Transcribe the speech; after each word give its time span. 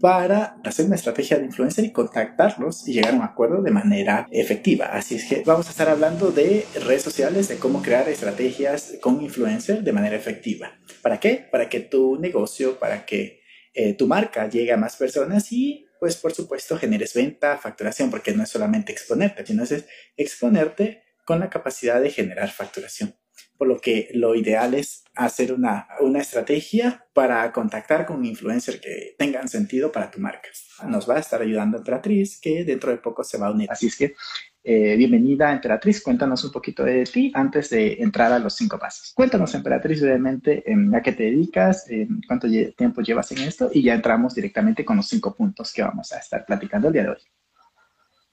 para 0.00 0.56
hacer 0.64 0.86
una 0.86 0.96
estrategia 0.96 1.38
de 1.38 1.46
influencer 1.46 1.84
y 1.84 1.92
contactarlos 1.92 2.86
y 2.86 2.92
llegar 2.92 3.14
a 3.14 3.16
un 3.16 3.22
acuerdo 3.22 3.62
de 3.62 3.70
manera 3.70 4.26
efectiva. 4.30 4.86
Así 4.86 5.16
es 5.16 5.24
que 5.24 5.42
vamos 5.44 5.66
a 5.66 5.70
estar 5.70 5.88
hablando 5.88 6.30
de 6.30 6.66
redes 6.84 7.02
sociales, 7.02 7.48
de 7.48 7.56
cómo 7.56 7.82
crear 7.82 8.08
estrategias 8.08 8.94
con 9.00 9.20
influencer 9.20 9.82
de 9.82 9.92
manera 9.92 10.16
efectiva. 10.16 10.78
¿Para 11.02 11.18
qué? 11.20 11.48
Para 11.50 11.68
que 11.68 11.80
tu 11.80 12.18
negocio, 12.18 12.78
para 12.78 13.04
que 13.04 13.42
eh, 13.74 13.94
tu 13.94 14.06
marca 14.06 14.48
llegue 14.48 14.72
a 14.72 14.76
más 14.76 14.96
personas 14.96 15.52
y 15.52 15.86
pues 16.00 16.16
por 16.16 16.32
supuesto 16.32 16.78
generes 16.78 17.12
venta, 17.14 17.58
facturación, 17.58 18.10
porque 18.10 18.32
no 18.32 18.44
es 18.44 18.48
solamente 18.48 18.92
exponerte, 18.92 19.44
sino 19.44 19.64
es 19.64 19.84
exponerte 20.16 21.02
con 21.24 21.40
la 21.40 21.50
capacidad 21.50 22.00
de 22.00 22.10
generar 22.10 22.50
facturación 22.50 23.17
por 23.58 23.66
lo 23.66 23.80
que 23.80 24.08
lo 24.14 24.36
ideal 24.36 24.72
es 24.74 25.04
hacer 25.16 25.52
una, 25.52 25.88
una 26.00 26.20
estrategia 26.20 27.04
para 27.12 27.52
contactar 27.52 28.06
con 28.06 28.18
un 28.18 28.24
influencer 28.24 28.80
que 28.80 29.16
tengan 29.18 29.48
sentido 29.48 29.90
para 29.90 30.10
tu 30.10 30.20
marca. 30.20 30.48
Nos 30.86 31.10
va 31.10 31.16
a 31.16 31.18
estar 31.18 31.42
ayudando 31.42 31.76
Emperatriz, 31.76 32.40
que 32.40 32.64
dentro 32.64 32.92
de 32.92 32.98
poco 32.98 33.24
se 33.24 33.36
va 33.36 33.48
a 33.48 33.50
unir. 33.50 33.68
Así 33.70 33.88
es 33.88 33.96
que, 33.96 34.14
eh, 34.62 34.96
bienvenida 34.96 35.52
Emperatriz, 35.52 36.00
cuéntanos 36.00 36.44
un 36.44 36.52
poquito 36.52 36.84
de 36.84 37.02
ti 37.04 37.32
antes 37.34 37.70
de 37.70 37.94
entrar 37.94 38.32
a 38.32 38.38
los 38.38 38.54
cinco 38.54 38.78
pasos. 38.78 39.12
Cuéntanos, 39.12 39.52
Emperatriz, 39.54 40.00
brevemente 40.00 40.62
a 40.94 41.02
qué 41.02 41.12
te 41.12 41.24
dedicas, 41.24 41.86
cuánto 42.28 42.46
tiempo 42.76 43.00
llevas 43.00 43.32
en 43.32 43.38
esto 43.38 43.70
y 43.72 43.82
ya 43.82 43.94
entramos 43.94 44.36
directamente 44.36 44.84
con 44.84 44.98
los 44.98 45.08
cinco 45.08 45.34
puntos 45.34 45.72
que 45.72 45.82
vamos 45.82 46.12
a 46.12 46.18
estar 46.18 46.46
platicando 46.46 46.88
el 46.88 46.92
día 46.92 47.02
de 47.02 47.10
hoy. 47.10 47.22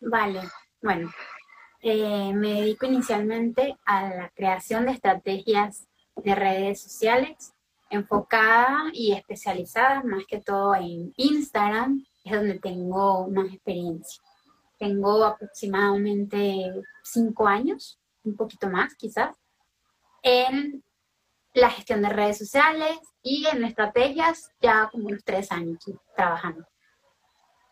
Vale, 0.02 0.42
bueno, 0.84 1.09
eh, 1.88 2.33
me 2.33 2.61
dedico 2.61 2.88
inicialmente 2.88 3.78
a 3.86 4.09
la 4.09 4.30
creación 4.30 4.88
de 4.88 4.94
estrategias 4.94 5.88
de 6.16 6.33
redes 6.33 6.81
sociales 6.81 7.53
enfocadas 7.91 8.89
y 8.94 9.11
especializadas 9.11 10.03
más 10.03 10.23
que 10.28 10.41
todo 10.41 10.73
en 10.73 11.13
Instagram, 11.16 12.03
es 12.23 12.31
donde 12.31 12.58
tengo 12.58 13.30
más 13.30 13.53
experiencia. 13.53 14.19
Tengo 14.80 15.23
aproximadamente 15.25 16.72
cinco 17.03 17.47
años, 17.47 18.00
un 18.23 18.36
poquito 18.36 18.67
más 18.67 18.95
quizás, 18.95 19.38
en 20.23 20.83
la 21.53 21.69
gestión 21.69 22.02
de 22.02 22.09
redes 22.09 22.39
sociales 22.39 22.97
y 23.22 23.45
en 23.45 23.63
estrategias 23.63 24.50
ya 24.59 24.89
como 24.91 25.06
unos 25.06 25.23
tres 25.23 25.52
años 25.52 25.78
trabajando. 26.16 26.66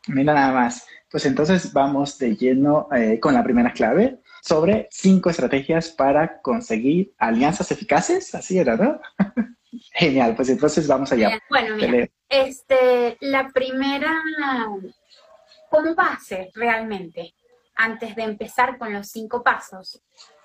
Mira 0.07 0.33
nada 0.33 0.51
más. 0.51 0.87
Pues 1.09 1.25
entonces 1.25 1.71
vamos 1.71 2.17
de 2.17 2.35
lleno 2.35 2.87
eh, 2.91 3.19
con 3.19 3.33
la 3.33 3.43
primera 3.43 3.71
clave 3.71 4.19
sobre 4.41 4.87
cinco 4.91 5.29
estrategias 5.29 5.89
para 5.89 6.41
conseguir 6.41 7.13
alianzas 7.17 7.71
eficaces. 7.71 8.33
Así 8.35 8.57
era, 8.57 8.75
¿no? 8.75 8.99
Genial, 9.93 10.35
pues 10.35 10.49
entonces 10.49 10.87
vamos 10.87 11.11
allá. 11.11 11.39
Bueno, 11.49 11.75
mira, 11.75 12.07
este, 12.29 13.17
la 13.21 13.49
primera, 13.49 14.11
como 15.69 15.95
base 15.95 16.51
realmente, 16.53 17.33
antes 17.75 18.15
de 18.15 18.23
empezar 18.23 18.77
con 18.77 18.91
los 18.91 19.07
cinco 19.07 19.43
pasos, 19.43 20.01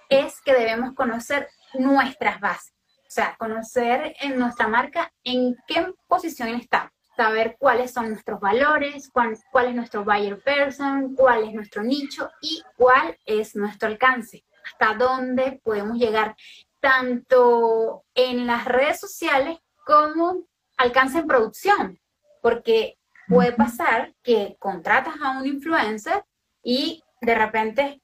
es 0.08 0.40
que 0.42 0.54
debemos 0.54 0.94
conocer 0.94 1.48
nuestras 1.74 2.40
bases. 2.40 2.74
O 3.00 3.10
sea, 3.10 3.36
conocer 3.38 4.14
en 4.20 4.38
nuestra 4.38 4.68
marca 4.68 5.12
en 5.24 5.56
qué 5.66 5.92
posición 6.06 6.48
está 6.50 6.92
saber 7.18 7.56
cuáles 7.58 7.92
son 7.92 8.10
nuestros 8.10 8.38
valores, 8.38 9.10
cuál, 9.12 9.32
es 9.32 9.74
nuestro 9.74 10.04
buyer 10.04 10.40
person, 10.40 11.16
cuál 11.16 11.42
es 11.42 11.52
nuestro 11.52 11.82
nicho 11.82 12.30
y 12.40 12.62
cuál 12.76 13.18
es 13.26 13.56
nuestro 13.56 13.88
alcance, 13.88 14.44
hasta 14.64 14.94
dónde 14.94 15.60
podemos 15.64 15.98
llegar, 15.98 16.36
tanto 16.78 18.04
en 18.14 18.46
las 18.46 18.66
redes 18.66 19.00
sociales 19.00 19.58
como 19.84 20.44
alcance 20.76 21.18
en 21.18 21.26
producción, 21.26 22.00
porque 22.40 22.98
puede 23.26 23.50
pasar 23.50 24.14
que 24.22 24.54
contratas 24.60 25.16
a 25.20 25.40
un 25.40 25.44
influencer 25.44 26.24
y 26.62 27.02
de 27.20 27.34
repente 27.34 28.00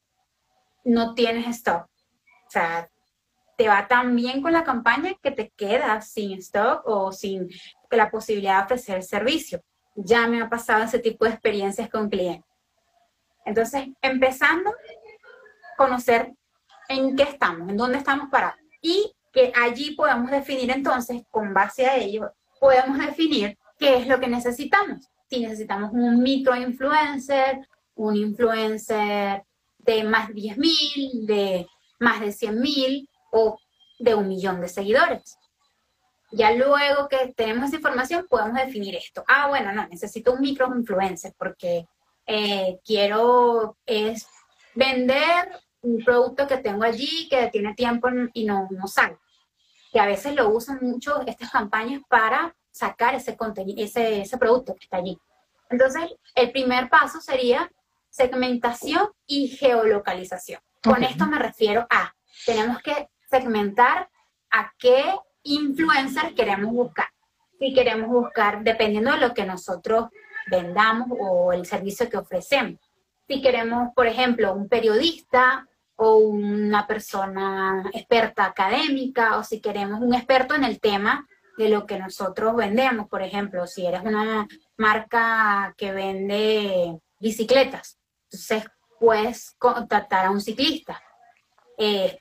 no 0.84 1.14
tienes 1.14 1.47
stock. 1.58 1.84
O 1.84 2.50
sea, 2.50 2.91
te 3.56 3.69
va 3.69 3.86
tan 3.86 4.16
bien 4.16 4.42
con 4.42 4.53
la 4.53 4.64
campaña 4.64 5.14
que 5.22 5.30
te 5.30 5.50
quedas 5.50 6.10
sin 6.10 6.38
stock 6.38 6.82
o 6.84 7.12
sin 7.12 7.48
la 7.97 8.10
posibilidad 8.10 8.59
de 8.59 8.65
ofrecer 8.65 8.97
el 8.97 9.03
servicio. 9.03 9.62
Ya 9.94 10.27
me 10.27 10.41
ha 10.41 10.49
pasado 10.49 10.84
ese 10.84 10.99
tipo 10.99 11.25
de 11.25 11.32
experiencias 11.32 11.88
con 11.88 12.09
clientes. 12.09 12.50
Entonces, 13.44 13.88
empezando, 14.00 14.72
conocer 15.77 16.33
en 16.88 17.16
qué 17.16 17.25
estamos, 17.25 17.69
en 17.69 17.77
dónde 17.77 17.99
estamos 17.99 18.28
parados. 18.31 18.59
Y 18.81 19.15
que 19.33 19.53
allí 19.54 19.93
podemos 19.93 20.31
definir 20.31 20.71
entonces, 20.71 21.22
con 21.31 21.53
base 21.53 21.87
a 21.87 21.97
ello, 21.97 22.33
podemos 22.60 22.99
definir 22.99 23.59
qué 23.78 23.97
es 23.97 24.06
lo 24.06 24.21
que 24.21 24.28
necesitamos. 24.28 25.09
Si 25.28 25.41
necesitamos 25.41 25.91
un 25.93 26.22
micro 26.22 26.54
influencer, 26.56 27.66
un 27.97 28.16
influencer 28.16 29.43
de 29.78 30.04
más 30.04 30.28
de 30.28 30.34
10 30.34 30.59
mil, 30.59 31.27
de 31.27 31.66
más 31.99 32.21
de 32.21 32.33
100 32.33 32.60
mil, 32.60 33.09
o 33.33 33.59
de 33.99 34.15
un 34.15 34.28
millón 34.28 34.60
de 34.60 34.69
seguidores. 34.69 35.38
Ya 36.30 36.52
luego 36.52 37.08
que 37.08 37.32
tenemos 37.36 37.66
esa 37.66 37.76
información 37.76 38.26
podemos 38.28 38.54
definir 38.54 38.96
esto. 38.96 39.24
Ah, 39.28 39.48
bueno, 39.48 39.72
no, 39.72 39.86
necesito 39.88 40.32
un 40.32 40.40
micro 40.40 40.66
influencer 40.74 41.32
porque 41.38 41.86
eh, 42.26 42.80
quiero 42.84 43.76
es 43.86 44.26
vender 44.74 45.60
un 45.82 46.02
producto 46.04 46.46
que 46.46 46.58
tengo 46.58 46.82
allí 46.82 47.28
que 47.28 47.48
tiene 47.48 47.74
tiempo 47.74 48.08
y 48.32 48.44
no, 48.44 48.68
no 48.70 48.86
sale. 48.86 49.18
Que 49.92 50.00
a 50.00 50.06
veces 50.06 50.34
lo 50.34 50.48
usan 50.48 50.78
mucho 50.82 51.20
estas 51.26 51.50
campañas 51.50 52.02
para 52.08 52.56
sacar 52.72 53.14
ese 53.14 53.36
contenido, 53.36 53.84
ese, 53.84 54.22
ese 54.22 54.38
producto 54.38 54.74
que 54.74 54.84
está 54.84 54.96
allí. 54.96 55.16
Entonces, 55.70 56.16
el 56.34 56.50
primer 56.50 56.88
paso 56.88 57.20
sería 57.20 57.70
segmentación 58.10 59.08
y 59.26 59.48
geolocalización. 59.48 60.60
Con 60.82 61.02
esto 61.04 61.26
me 61.26 61.38
refiero 61.38 61.86
a, 61.91 62.14
tenemos 62.44 62.82
que 62.82 63.08
segmentar 63.30 64.08
a 64.50 64.72
qué 64.78 65.04
influencer 65.44 66.34
queremos 66.34 66.72
buscar. 66.72 67.09
Si 67.59 67.72
queremos 67.72 68.09
buscar, 68.09 68.62
dependiendo 68.65 69.12
de 69.12 69.19
lo 69.19 69.32
que 69.32 69.47
nosotros 69.47 70.09
vendamos 70.50 71.09
o 71.21 71.53
el 71.53 71.65
servicio 71.65 72.09
que 72.10 72.16
ofrecemos. 72.16 72.81
Si 73.28 73.41
queremos, 73.41 73.94
por 73.94 74.06
ejemplo, 74.06 74.53
un 74.53 74.69
periodista 74.69 75.66
o 75.97 76.16
una 76.16 76.87
persona 76.87 77.88
experta 77.93 78.44
académica, 78.44 79.38
o 79.38 79.44
si 79.44 79.60
queremos 79.60 80.00
un 80.00 80.15
experto 80.15 80.54
en 80.54 80.65
el 80.65 80.81
tema 80.81 81.27
de 81.56 81.69
lo 81.69 81.87
que 81.87 81.99
nosotros 81.99 82.56
vendemos, 82.56 83.09
por 83.09 83.22
ejemplo, 83.22 83.66
si 83.66 83.87
eres 83.87 84.03
una 84.03 84.47
marca 84.77 85.72
que 85.77 85.93
vende 85.93 86.99
bicicletas, 87.21 87.99
entonces 88.25 88.65
puedes 88.99 89.53
contactar 89.59 90.27
a 90.27 90.31
un 90.31 90.41
ciclista. 90.41 91.00
Eh, 91.78 92.19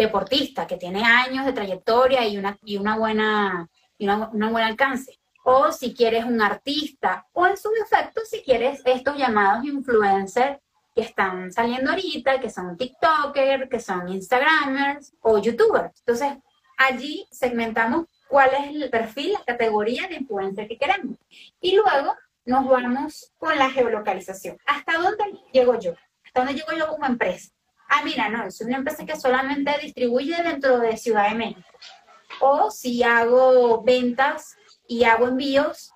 deportista 0.00 0.66
que 0.66 0.76
tiene 0.76 1.04
años 1.04 1.46
de 1.46 1.52
trayectoria 1.52 2.26
y 2.26 2.38
una, 2.38 2.58
y 2.64 2.76
una 2.76 2.96
buena 2.96 3.68
y 4.00 4.06
una, 4.06 4.50
buen 4.50 4.64
alcance. 4.64 5.18
O 5.44 5.70
si 5.72 5.94
quieres 5.94 6.24
un 6.24 6.40
artista, 6.40 7.26
o 7.32 7.46
en 7.46 7.56
su 7.56 7.70
defecto, 7.70 8.22
si 8.24 8.42
quieres 8.42 8.80
estos 8.84 9.16
llamados 9.16 9.64
influencers 9.64 10.58
que 10.94 11.02
están 11.02 11.52
saliendo 11.52 11.90
ahorita, 11.90 12.40
que 12.40 12.50
son 12.50 12.76
TikTokers, 12.76 13.68
que 13.68 13.78
son 13.80 14.08
Instagramers 14.08 15.12
o 15.20 15.38
YouTubers. 15.38 15.98
Entonces, 16.00 16.38
allí 16.78 17.26
segmentamos 17.30 18.06
cuál 18.28 18.50
es 18.54 18.74
el 18.74 18.90
perfil, 18.90 19.32
la 19.32 19.44
categoría 19.44 20.08
de 20.08 20.16
influencer 20.16 20.66
que 20.66 20.78
queremos. 20.78 21.16
Y 21.60 21.76
luego 21.76 22.14
nos 22.46 22.66
vamos 22.66 23.32
con 23.38 23.56
la 23.58 23.70
geolocalización. 23.70 24.56
¿Hasta 24.66 24.98
dónde 24.98 25.24
llego 25.52 25.78
yo? 25.78 25.92
¿Hasta 26.24 26.40
dónde 26.40 26.54
llego 26.54 26.72
yo 26.72 26.88
como 26.88 27.04
empresa? 27.04 27.50
Ah, 27.90 28.02
mira, 28.04 28.28
no, 28.28 28.44
es 28.44 28.60
una 28.60 28.78
empresa 28.78 29.04
que 29.04 29.16
solamente 29.16 29.72
distribuye 29.82 30.42
dentro 30.42 30.78
de 30.78 30.96
Ciudad 30.96 31.28
de 31.28 31.34
México. 31.34 31.68
O 32.40 32.70
si 32.70 33.02
hago 33.02 33.82
ventas 33.82 34.56
y 34.86 35.04
hago 35.04 35.28
envíos 35.28 35.92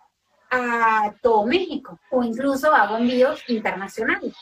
a 0.51 1.15
todo 1.23 1.47
México, 1.47 1.99
o 2.11 2.23
incluso 2.23 2.73
hago 2.73 2.97
envíos 2.99 3.43
internacionales. 3.49 4.35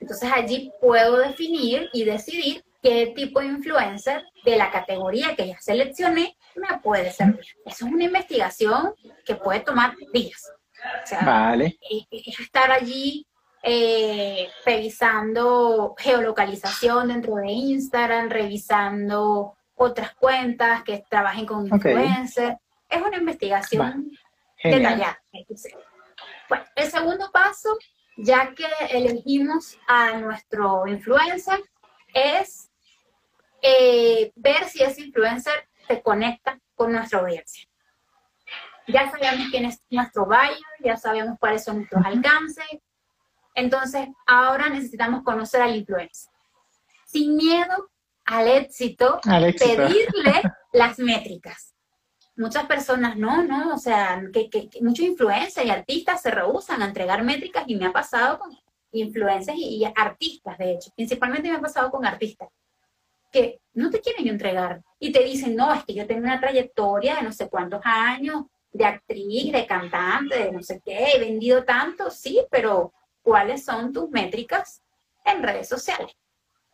Entonces 0.00 0.30
allí 0.32 0.72
puedo 0.80 1.18
definir 1.18 1.88
y 1.92 2.04
decidir 2.04 2.64
qué 2.82 3.12
tipo 3.14 3.40
de 3.40 3.46
influencer 3.46 4.24
de 4.44 4.56
la 4.56 4.70
categoría 4.70 5.34
que 5.34 5.48
ya 5.48 5.60
seleccioné 5.60 6.36
me 6.54 6.78
puede 6.78 7.12
servir. 7.12 7.44
Eso 7.64 7.86
es 7.86 7.92
una 7.92 8.04
investigación 8.04 8.94
que 9.24 9.34
puede 9.34 9.60
tomar 9.60 9.94
días. 10.12 10.50
O 11.02 11.06
sea, 11.06 11.20
vale. 11.20 11.78
es 12.10 12.40
estar 12.40 12.70
allí 12.70 13.26
eh, 13.68 14.48
revisando 14.64 15.96
geolocalización 15.98 17.08
dentro 17.08 17.34
de 17.34 17.50
Instagram, 17.50 18.30
revisando 18.30 19.56
otras 19.74 20.14
cuentas 20.14 20.84
que 20.84 21.04
trabajen 21.10 21.46
con 21.46 21.66
influencers. 21.66 22.56
Es 22.88 23.02
una 23.02 23.16
investigación 23.16 24.08
detallada. 24.62 25.20
Bueno, 26.48 26.64
el 26.76 26.90
segundo 26.90 27.28
paso, 27.32 27.76
ya 28.16 28.54
que 28.54 28.66
elegimos 28.90 29.76
a 29.88 30.12
nuestro 30.12 30.86
influencer, 30.86 31.60
es 32.14 32.70
eh, 33.62 34.30
ver 34.36 34.64
si 34.68 34.84
ese 34.84 35.02
influencer 35.02 35.68
se 35.88 36.00
conecta 36.02 36.56
con 36.76 36.92
nuestra 36.92 37.18
audiencia. 37.18 37.68
Ya 38.86 39.10
sabemos 39.10 39.48
quién 39.50 39.64
es 39.64 39.82
nuestro 39.90 40.24
buyer, 40.24 40.56
ya 40.84 40.96
sabemos 40.96 41.36
cuáles 41.40 41.64
son 41.64 41.78
nuestros 41.78 42.06
alcances. 42.06 42.64
Entonces, 43.56 44.06
ahora 44.26 44.68
necesitamos 44.68 45.24
conocer 45.24 45.62
al 45.62 45.74
influencer. 45.74 46.30
Sin 47.06 47.36
miedo 47.36 47.90
al 48.26 48.48
éxito, 48.48 49.18
pedirle 49.24 50.42
las 50.72 50.98
métricas. 50.98 51.74
Muchas 52.36 52.66
personas 52.66 53.16
no, 53.16 53.42
no, 53.42 53.74
o 53.74 53.78
sea, 53.78 54.22
que, 54.32 54.50
que, 54.50 54.68
muchos 54.82 55.06
influencers 55.06 55.66
y 55.66 55.70
artistas 55.70 56.20
se 56.20 56.30
rehusan 56.30 56.82
a 56.82 56.86
entregar 56.86 57.24
métricas 57.24 57.64
y 57.66 57.76
me 57.76 57.86
ha 57.86 57.92
pasado 57.92 58.38
con 58.38 58.50
influencers 58.92 59.56
y, 59.56 59.78
y 59.78 59.84
artistas, 59.84 60.58
de 60.58 60.72
hecho, 60.72 60.90
principalmente 60.94 61.48
me 61.48 61.56
ha 61.56 61.60
pasado 61.60 61.90
con 61.90 62.04
artistas 62.04 62.48
que 63.32 63.60
no 63.74 63.90
te 63.90 64.00
quieren 64.00 64.28
entregar 64.28 64.82
y 64.98 65.12
te 65.12 65.22
dicen, 65.24 65.56
no, 65.56 65.72
es 65.72 65.84
que 65.84 65.94
yo 65.94 66.06
tengo 66.06 66.22
una 66.22 66.40
trayectoria 66.40 67.16
de 67.16 67.22
no 67.22 67.32
sé 67.32 67.48
cuántos 67.48 67.80
años, 67.84 68.44
de 68.72 68.84
actriz, 68.84 69.52
de 69.52 69.66
cantante, 69.66 70.38
de 70.38 70.52
no 70.52 70.62
sé 70.62 70.80
qué, 70.84 71.12
he 71.14 71.18
vendido 71.18 71.64
tanto, 71.64 72.10
sí, 72.10 72.42
pero 72.50 72.92
¿cuáles 73.26 73.64
son 73.64 73.92
tus 73.92 74.08
métricas 74.08 74.84
en 75.24 75.42
redes 75.42 75.68
sociales? 75.68 76.12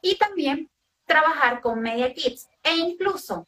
Y 0.02 0.19
también 0.19 0.69
trabajar 1.06 1.62
con 1.62 1.81
Media 1.81 2.12
Kits 2.12 2.46
e 2.62 2.76
incluso 2.76 3.46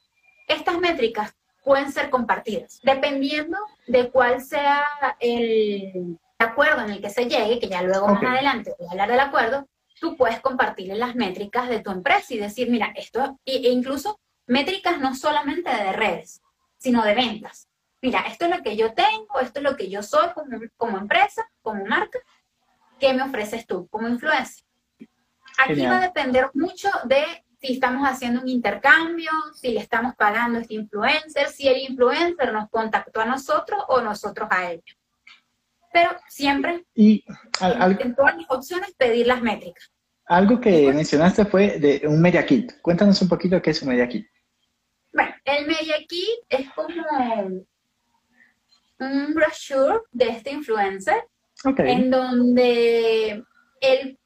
estas 0.49 0.79
métricas 0.79 1.37
pueden 1.63 1.93
ser 1.93 2.09
compartidas, 2.09 2.81
dependiendo 2.83 3.59
de 3.87 4.11
cuál 4.11 4.41
sea 4.41 4.87
el 5.21 6.19
acuerdo 6.39 6.81
en 6.81 6.93
el 6.93 7.03
que 7.03 7.11
se 7.11 7.27
llegue, 7.27 7.59
que 7.59 7.69
ya 7.69 7.83
luego 7.83 8.09
más 8.09 8.25
adelante 8.25 8.75
voy 8.79 8.89
a 8.89 8.93
hablar 8.93 9.11
del 9.11 9.21
acuerdo, 9.21 9.69
tú 10.01 10.17
puedes 10.17 10.41
compartirle 10.41 10.95
las 10.95 11.15
métricas 11.15 11.69
de 11.69 11.81
tu 11.81 11.91
empresa 11.91 12.33
y 12.33 12.39
decir, 12.39 12.71
mira, 12.71 12.91
esto, 12.97 13.39
e 13.45 13.69
incluso 13.69 14.19
métricas 14.47 14.99
no 14.99 15.15
solamente 15.15 15.69
de 15.69 15.93
redes, 15.93 16.41
sino 16.79 17.05
de 17.05 17.15
ventas. 17.15 17.69
Mira, 18.01 18.21
esto 18.21 18.47
es 18.47 18.57
lo 18.57 18.63
que 18.63 18.77
yo 18.77 18.95
tengo, 18.95 19.41
esto 19.41 19.59
es 19.59 19.63
lo 19.63 19.77
que 19.77 19.91
yo 19.91 20.03
soy 20.03 20.29
como, 20.33 20.59
como 20.79 20.97
empresa, 20.97 21.47
como 21.63 21.85
marca, 21.85 22.19
¿qué 23.05 23.13
me 23.13 23.23
ofreces 23.23 23.67
tú 23.67 23.87
como 23.89 24.09
influencer? 24.09 24.65
Aquí 25.59 25.85
va 25.85 25.99
a 25.99 26.07
depender 26.07 26.51
mucho 26.55 26.89
de 27.05 27.23
si 27.61 27.75
estamos 27.75 28.09
haciendo 28.09 28.41
un 28.41 28.49
intercambio, 28.49 29.31
si 29.55 29.73
le 29.73 29.81
estamos 29.81 30.15
pagando 30.17 30.59
a 30.59 30.63
este 30.63 30.75
influencer, 30.75 31.49
si 31.49 31.69
el 31.69 31.83
influencer 31.83 32.51
nos 32.53 32.71
contactó 32.71 33.21
a 33.21 33.27
nosotros 33.27 33.83
o 33.89 34.01
nosotros 34.01 34.49
a 34.51 34.71
ellos. 34.71 34.99
Pero 35.93 36.11
siempre, 36.29 36.85
y 36.95 37.23
en 37.61 38.15
todas 38.15 38.37
las 38.37 38.47
opciones, 38.49 38.95
pedir 38.95 39.27
las 39.27 39.43
métricas. 39.43 39.93
Algo 40.25 40.59
que 40.59 40.91
mencionaste 40.91 41.45
fue 41.45 41.79
de 41.79 42.09
un 42.09 42.21
media 42.23 42.45
kit. 42.45 42.81
Cuéntanos 42.81 43.21
un 43.21 43.29
poquito 43.29 43.61
qué 43.61 43.71
es 43.71 43.83
un 43.83 43.91
media 43.91 44.09
kit. 44.09 44.27
Bueno, 45.13 45.35
el 45.45 45.67
media 45.67 45.97
kit 46.09 46.39
es 46.49 46.71
como 46.71 47.67
un 48.99 49.35
brochure 49.35 50.01
de 50.11 50.31
este 50.31 50.53
influencer 50.53 51.23
en 51.65 52.11
donde 52.11 53.45
él 53.81 54.19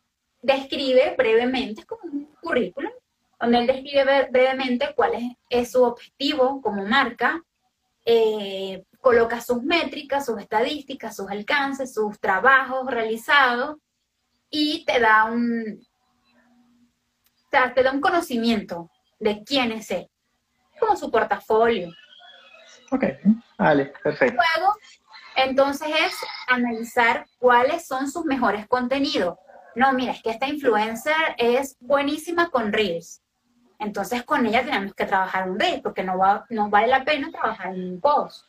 describe 0.43 1.15
brevemente, 1.17 1.85
como 1.85 2.03
un 2.05 2.27
currículum, 2.41 2.93
donde 3.41 3.59
él 3.59 3.67
describe 3.67 4.29
brevemente 4.31 4.93
cuál 4.95 5.37
es, 5.49 5.71
su 5.71 5.83
objetivo 5.83 6.61
como 6.61 6.85
marca, 6.85 7.43
eh, 8.05 8.85
coloca 9.01 9.41
sus 9.41 9.63
métricas, 9.63 10.27
sus 10.27 10.41
estadísticas, 10.41 11.15
sus 11.17 11.31
alcances, 11.31 11.95
sus 11.95 12.19
trabajos 12.19 12.87
realizados 12.87 13.77
y 14.51 14.85
te 14.85 14.99
da 14.99 15.25
un, 15.27 15.81
te 17.75 17.83
da 17.83 17.93
un 17.93 18.01
conocimiento 18.01 18.91
de 19.19 19.43
quién 19.45 19.73
es 19.73 19.91
él, 19.91 20.09
como 20.81 20.97
su 20.97 21.11
portafolio. 21.11 21.91
Ok, 22.91 23.05
vale, 23.59 23.93
perfecto. 24.03 24.41
Luego, 24.57 24.75
entonces 25.45 25.89
es 25.89 26.15
analizar 26.47 27.27
cuáles 27.39 27.87
son 27.87 28.11
sus 28.11 28.25
mejores 28.25 28.67
contenidos. 28.67 29.37
No, 29.75 29.93
mira, 29.93 30.13
es 30.13 30.23
que 30.23 30.31
esta 30.31 30.49
influencer 30.49 31.15
es 31.37 31.77
buenísima 31.81 32.51
con 32.51 32.73
Reels. 32.73 33.23
Entonces 33.79 34.25
con 34.25 34.45
ella 34.45 34.65
tenemos 34.65 34.95
que 34.95 35.07
trabajar 35.07 35.49
un 35.49 35.59
Reel, 35.59 35.81
porque 35.83 36.03
no, 36.03 36.19
va, 36.19 36.45
no 36.51 36.69
vale 36.69 36.89
la 36.89 37.05
pena 37.05 37.31
trabajar 37.31 37.75
en 37.75 37.93
un 37.93 38.01
post. 38.01 38.45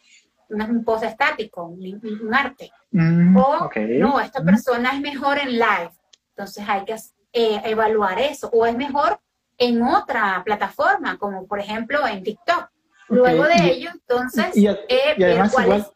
No 0.50 0.64
es 0.64 0.70
un 0.70 0.84
post 0.84 1.04
estático, 1.04 1.66
un, 1.66 2.34
arte. 2.34 2.72
Mm, 2.92 3.38
o 3.38 3.70
no, 4.00 4.20
esta 4.20 4.42
mm. 4.42 4.46
persona 4.46 4.92
es 4.94 5.02
mejor 5.02 5.38
en 5.38 5.52
live. 5.52 5.92
Entonces 6.30 6.66
hay 6.68 6.86
que 6.86 6.96
eh, 7.34 7.62
evaluar 7.66 8.20
eso. 8.20 8.50
O 8.52 8.66
es 8.66 8.76
mejor 8.76 9.20
en 9.60 9.84
otra 9.84 10.42
plataforma, 10.44 11.18
como 11.20 11.46
por 11.46 11.60
ejemplo 11.60 12.08
en 12.08 12.24
TikTok. 12.24 12.70
Luego 13.10 13.44
de 13.44 13.72
ello, 13.72 13.90
entonces, 13.92 14.56
eh, 14.56 15.16
igual, 15.18 15.88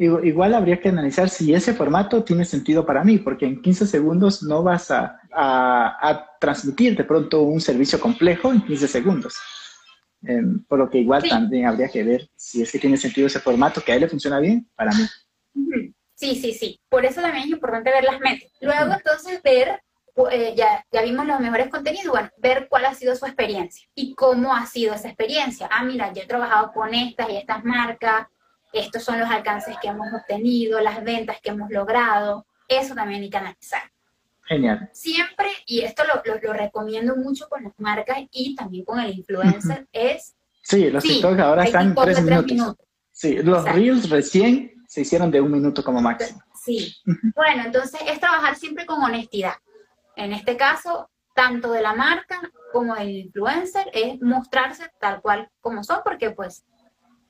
igual, 0.00 0.54
habría 0.54 0.80
que 0.80 0.88
analizar 0.88 1.28
si 1.28 1.52
ese 1.54 1.74
formato 1.74 2.24
tiene 2.24 2.44
sentido 2.44 2.86
para 2.86 3.04
mí, 3.04 3.18
porque 3.18 3.46
en 3.46 3.60
15 3.60 3.86
segundos 3.86 4.42
no 4.42 4.62
vas 4.62 4.90
a, 4.90 5.20
a, 5.32 6.26
transmitir 6.40 6.96
de 6.96 7.04
pronto 7.04 7.42
un 7.42 7.60
servicio 7.60 8.00
complejo 8.00 8.50
en 8.50 8.62
15 8.62 8.88
segundos. 8.88 9.36
Em, 10.22 10.62
por 10.64 10.78
lo 10.78 10.88
que 10.88 10.98
igual 10.98 11.26
también 11.28 11.66
habría 11.66 11.88
que 11.88 12.02
ver 12.02 12.28
si 12.34 12.62
es 12.62 12.72
que 12.72 12.78
tiene 12.78 12.96
sentido 12.96 13.26
ese 13.26 13.40
formato, 13.40 13.82
que 13.82 13.92
a 13.92 13.94
él 13.94 14.02
le 14.02 14.08
funciona 14.08 14.40
bien, 14.40 14.68
para 14.74 14.90
mí. 14.92 15.04
Sí, 16.14 16.34
sí, 16.34 16.52
sí. 16.52 16.80
Por 16.88 17.04
eso 17.04 17.20
también 17.20 17.44
es 17.44 17.50
importante 17.50 17.90
ver 17.90 18.04
las 18.04 18.20
metas. 18.20 18.50
Luego, 18.60 18.94
entonces, 18.94 19.42
ver 19.42 19.80
eh, 20.30 20.54
ya, 20.56 20.84
ya 20.90 21.02
vimos 21.02 21.26
los 21.26 21.40
mejores 21.40 21.68
contenidos, 21.68 22.12
bueno, 22.12 22.30
ver 22.36 22.66
cuál 22.68 22.84
ha 22.84 22.94
sido 22.94 23.14
su 23.16 23.26
experiencia 23.26 23.86
y 23.94 24.14
cómo 24.14 24.54
ha 24.54 24.66
sido 24.66 24.94
esa 24.94 25.08
experiencia. 25.08 25.68
Ah, 25.70 25.84
mira, 25.84 26.12
yo 26.12 26.22
he 26.22 26.26
trabajado 26.26 26.72
con 26.72 26.92
estas 26.94 27.30
y 27.30 27.36
estas 27.36 27.64
marcas, 27.64 28.26
estos 28.72 29.02
son 29.02 29.18
los 29.18 29.28
alcances 29.30 29.76
que 29.80 29.88
hemos 29.88 30.12
obtenido, 30.12 30.80
las 30.80 31.02
ventas 31.02 31.40
que 31.40 31.50
hemos 31.50 31.70
logrado, 31.70 32.46
eso 32.68 32.94
también 32.94 33.22
hay 33.22 33.30
que 33.30 33.36
analizar. 33.36 33.82
Genial. 34.44 34.90
Siempre, 34.92 35.48
y 35.66 35.82
esto 35.82 36.02
lo, 36.04 36.40
lo, 36.42 36.52
recomiendo 36.52 37.16
mucho 37.16 37.48
con 37.48 37.64
las 37.64 37.72
marcas 37.78 38.18
y 38.30 38.54
también 38.54 38.84
con 38.84 38.98
el 39.00 39.12
influencer, 39.14 39.86
es... 39.92 40.34
Sí, 40.62 40.90
los 40.90 41.02
TikTok 41.02 41.38
ahora 41.38 41.64
están 41.64 41.94
tres 41.94 42.22
minutos. 42.22 42.76
Sí, 43.10 43.36
los 43.42 43.64
Reels 43.64 44.08
recién 44.08 44.84
se 44.88 45.02
hicieron 45.02 45.30
de 45.30 45.40
un 45.40 45.52
minuto 45.52 45.84
como 45.84 46.00
máximo. 46.00 46.42
Sí. 46.64 46.96
Bueno, 47.34 47.64
entonces 47.64 48.00
es 48.06 48.18
trabajar 48.18 48.56
siempre 48.56 48.86
con 48.86 49.02
honestidad. 49.02 49.54
En 50.16 50.32
este 50.32 50.56
caso, 50.56 51.10
tanto 51.34 51.70
de 51.70 51.80
la 51.80 51.94
marca 51.94 52.40
como 52.72 52.94
del 52.94 53.10
influencer, 53.10 53.88
es 53.92 54.20
mostrarse 54.20 54.90
tal 54.98 55.20
cual 55.20 55.48
como 55.60 55.82
son, 55.84 56.00
porque 56.04 56.30
pues 56.30 56.64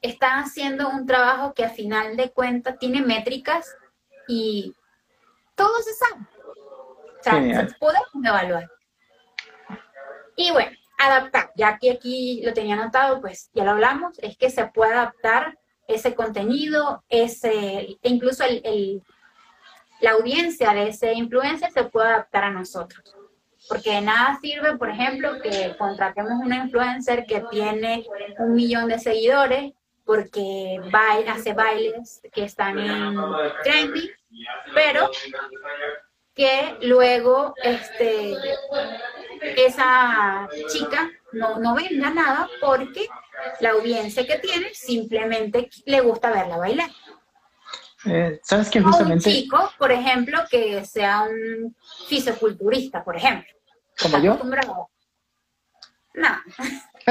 están 0.00 0.45
haciendo 0.45 0.88
un 0.88 1.07
trabajo 1.07 1.54
que 1.54 1.64
a 1.64 1.71
final 1.71 2.16
de 2.16 2.30
cuentas 2.30 2.78
tiene 2.78 3.02
métricas 3.02 3.76
y 4.28 4.75
todo 5.54 5.78
se 5.83 5.92
sabe. 5.95 6.26
O 7.19 7.23
sea, 7.23 7.69
se 7.69 7.75
puede 7.75 7.99
evaluar. 8.25 8.71
Y 10.37 10.52
bueno, 10.52 10.76
adaptar, 10.99 11.52
ya 11.54 11.78
que 11.78 11.90
aquí 11.90 12.42
lo 12.45 12.54
tenía 12.54 12.75
anotado, 12.75 13.21
pues 13.21 13.50
ya 13.52 13.64
lo 13.64 13.73
hablamos, 13.73 14.19
es 14.21 14.38
que 14.38 14.49
se 14.49 14.66
puede 14.66 14.95
adaptar 14.95 15.59
ese 15.87 16.14
contenido, 16.14 17.04
ese, 17.09 17.99
incluso 18.02 18.45
el 18.45 19.02
la 20.00 20.12
audiencia 20.12 20.73
de 20.73 20.88
ese 20.88 21.12
influencer 21.12 21.71
se 21.71 21.85
puede 21.85 22.09
adaptar 22.09 22.45
a 22.45 22.50
nosotros. 22.50 23.14
Porque 23.69 23.92
de 23.92 24.00
nada 24.00 24.38
sirve, 24.40 24.76
por 24.76 24.88
ejemplo, 24.90 25.40
que 25.42 25.76
contratemos 25.78 26.33
una 26.42 26.64
influencer 26.64 27.26
que 27.26 27.45
tiene 27.50 28.07
un 28.38 28.54
millón 28.54 28.88
de 28.88 28.99
seguidores 28.99 29.73
porque 30.10 30.80
hace 31.28 31.52
bailes 31.52 32.20
que 32.32 32.42
están 32.42 32.80
en 32.80 33.16
trending, 33.62 34.10
pero 34.74 35.08
que 36.34 36.78
luego 36.82 37.54
este, 37.62 38.36
esa 39.56 40.48
chica 40.66 41.08
no, 41.30 41.60
no 41.60 41.76
venda 41.76 42.10
nada 42.10 42.50
porque 42.60 43.06
la 43.60 43.70
audiencia 43.70 44.26
que 44.26 44.40
tiene 44.40 44.74
simplemente 44.74 45.70
le 45.86 46.00
gusta 46.00 46.32
verla 46.32 46.56
bailar. 46.56 46.90
Eh, 48.06 48.40
¿Sabes 48.42 48.68
que 48.68 48.80
justamente... 48.80 49.28
un 49.28 49.34
chico, 49.36 49.72
por 49.78 49.92
ejemplo, 49.92 50.40
que 50.50 50.84
sea 50.84 51.22
un 51.22 51.76
fisiculturista, 52.08 53.04
por 53.04 53.16
ejemplo. 53.16 53.48
¿Como 54.02 54.18
yo? 54.18 54.32
Acostumbrado. 54.32 54.90
No. 56.14 56.36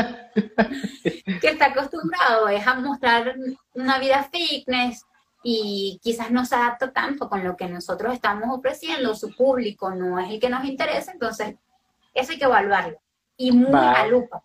que 1.42 1.48
está 1.48 1.68
acostumbrado 1.68 2.48
es 2.50 2.66
a 2.66 2.76
mostrar 2.76 3.36
una 3.74 4.00
vida 4.00 4.28
fitness, 4.32 5.06
y 5.44 6.00
quizás 6.02 6.32
no 6.32 6.46
se 6.46 6.56
adapta 6.56 6.92
tanto 6.92 7.30
con 7.30 7.44
lo 7.44 7.56
que 7.56 7.68
nosotros 7.68 8.14
estamos 8.14 8.58
ofreciendo, 8.58 9.16
su 9.16 9.34
público 9.36 9.92
no 9.92 10.20
es 10.20 10.30
el 10.30 10.40
que 10.40 10.50
nos 10.50 10.66
interesa, 10.66 11.12
entonces 11.12 11.56
eso 12.14 12.32
hay 12.32 12.38
que 12.38 12.46
evaluarlo. 12.46 12.98
Y 13.38 13.52
muy 13.52 13.72
a 13.74 14.06
lupa. 14.08 14.44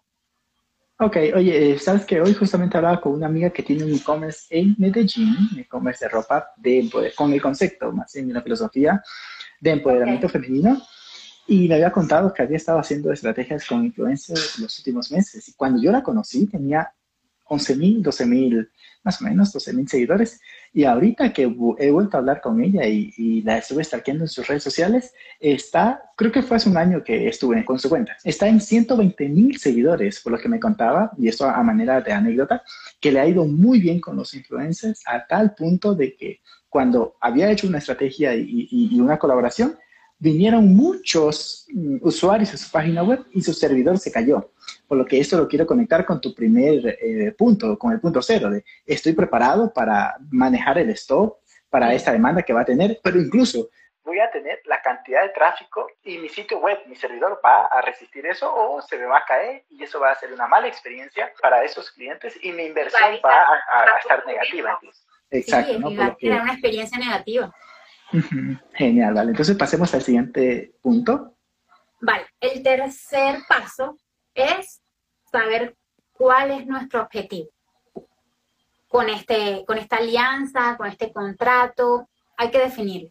Ok, 1.00 1.16
oye, 1.34 1.72
eh, 1.72 1.78
sabes 1.80 2.06
que 2.06 2.20
hoy 2.20 2.32
justamente 2.34 2.76
hablaba 2.76 3.00
con 3.00 3.12
una 3.12 3.26
amiga 3.26 3.50
que 3.50 3.64
tiene 3.64 3.82
un 3.82 3.92
e-commerce 3.92 4.46
en 4.50 4.76
Medellín, 4.78 5.36
un 5.52 5.58
e-commerce 5.58 6.04
de 6.04 6.08
ropa, 6.08 6.52
de, 6.56 6.88
con 7.16 7.32
el 7.32 7.42
concepto, 7.42 7.90
más 7.90 8.14
en 8.14 8.32
la 8.32 8.42
filosofía 8.42 9.02
de 9.60 9.72
empoderamiento 9.72 10.28
femenino, 10.28 10.80
y 11.46 11.68
me 11.68 11.74
había 11.74 11.92
contado 11.92 12.32
que 12.32 12.42
había 12.42 12.56
estado 12.56 12.78
haciendo 12.78 13.12
estrategias 13.12 13.66
con 13.66 13.84
influencers 13.84 14.58
los 14.58 14.78
últimos 14.78 15.10
meses. 15.10 15.48
Y 15.48 15.52
cuando 15.54 15.80
yo 15.80 15.92
la 15.92 16.02
conocí 16.02 16.46
tenía 16.46 16.92
11.000, 17.46 18.02
12.000, 18.02 18.68
más 19.02 19.20
o 19.20 19.24
menos 19.24 19.54
12.000 19.54 19.88
seguidores. 19.88 20.40
Y 20.72 20.84
ahorita 20.84 21.32
que 21.32 21.42
he 21.42 21.90
vuelto 21.90 22.16
a 22.16 22.20
hablar 22.20 22.40
con 22.40 22.62
ella 22.62 22.86
y, 22.86 23.42
la 23.42 23.58
estuve 23.58 23.84
stalkeando 23.84 24.24
en 24.24 24.28
sus 24.28 24.46
redes 24.46 24.62
sociales, 24.62 25.12
está, 25.38 26.02
creo 26.16 26.32
que 26.32 26.42
fue 26.42 26.56
hace 26.56 26.70
un 26.70 26.78
año 26.78 27.04
que 27.04 27.28
estuve 27.28 27.62
con 27.64 27.78
su 27.78 27.88
cuenta, 27.88 28.16
está 28.24 28.48
en 28.48 28.58
120.000 28.58 29.58
seguidores, 29.58 30.20
por 30.20 30.32
lo 30.32 30.38
que 30.38 30.48
me 30.48 30.58
contaba, 30.58 31.12
y 31.18 31.28
esto 31.28 31.44
a 31.44 31.62
manera 31.62 32.00
de 32.00 32.12
anécdota, 32.12 32.62
que 33.00 33.12
le 33.12 33.20
ha 33.20 33.28
ido 33.28 33.44
muy 33.44 33.78
bien 33.80 34.00
con 34.00 34.16
los 34.16 34.34
influencers 34.34 35.02
a 35.06 35.26
tal 35.26 35.54
punto 35.54 35.94
de 35.94 36.16
que 36.16 36.40
cuando 36.68 37.16
había 37.20 37.50
hecho 37.50 37.68
una 37.68 37.78
estrategia 37.78 38.34
y, 38.34 38.68
y 38.70 38.98
una 38.98 39.18
colaboración, 39.18 39.76
vinieron 40.18 40.74
muchos 40.74 41.66
mm, 41.72 41.98
usuarios 42.02 42.54
a 42.54 42.56
su 42.56 42.70
página 42.70 43.02
web 43.02 43.24
y 43.32 43.42
su 43.42 43.52
servidor 43.52 43.98
se 43.98 44.12
cayó. 44.12 44.50
Por 44.86 44.98
lo 44.98 45.04
que 45.04 45.18
esto 45.18 45.36
lo 45.36 45.48
quiero 45.48 45.66
conectar 45.66 46.04
con 46.04 46.20
tu 46.20 46.34
primer 46.34 46.98
eh, 47.00 47.32
punto, 47.32 47.78
con 47.78 47.92
el 47.92 48.00
punto 48.00 48.22
cero, 48.22 48.50
de 48.50 48.64
estoy 48.86 49.12
preparado 49.12 49.72
para 49.72 50.16
manejar 50.30 50.78
el 50.78 50.90
stock 50.90 51.38
para 51.68 51.92
esta 51.92 52.12
demanda 52.12 52.42
que 52.42 52.52
va 52.52 52.60
a 52.60 52.64
tener, 52.64 53.00
pero 53.02 53.20
incluso 53.20 53.68
voy 54.04 54.20
a 54.20 54.30
tener 54.30 54.60
la 54.66 54.80
cantidad 54.82 55.22
de 55.22 55.30
tráfico 55.30 55.86
y 56.04 56.18
mi 56.18 56.28
sitio 56.28 56.58
web, 56.58 56.78
mi 56.86 56.94
servidor 56.94 57.40
va 57.44 57.66
a 57.66 57.80
resistir 57.80 58.26
eso 58.26 58.54
o 58.54 58.80
se 58.82 58.98
me 58.98 59.06
va 59.06 59.18
a 59.18 59.24
caer 59.24 59.64
y 59.70 59.82
eso 59.82 59.98
va 59.98 60.12
a 60.12 60.14
ser 60.14 60.32
una 60.32 60.46
mala 60.46 60.68
experiencia 60.68 61.32
para 61.40 61.64
esos 61.64 61.90
clientes 61.90 62.38
y 62.42 62.52
mi 62.52 62.64
inversión 62.64 63.18
va 63.24 63.42
a, 63.42 63.98
estar 63.98 64.24
negativa. 64.26 64.78
Exacto. 65.30 65.72
Sí, 65.72 65.78
¿no? 65.78 65.96
va 65.96 66.06
a 66.06 66.14
tener 66.16 66.42
una 66.42 66.52
experiencia 66.52 66.98
negativa. 66.98 67.52
Genial, 68.74 69.14
vale. 69.14 69.30
Entonces 69.30 69.56
pasemos 69.56 69.92
al 69.94 70.02
siguiente 70.02 70.74
punto. 70.80 71.36
Vale, 72.00 72.26
el 72.40 72.62
tercer 72.62 73.40
paso 73.48 73.96
es 74.34 74.82
saber 75.30 75.76
cuál 76.12 76.50
es 76.50 76.66
nuestro 76.66 77.02
objetivo 77.02 77.50
con, 78.94 79.08
este, 79.08 79.64
con 79.66 79.76
esta 79.76 79.96
alianza, 79.96 80.76
con 80.76 80.86
este 80.86 81.12
contrato. 81.12 82.08
Hay 82.36 82.52
que 82.52 82.60
definirlo. 82.60 83.10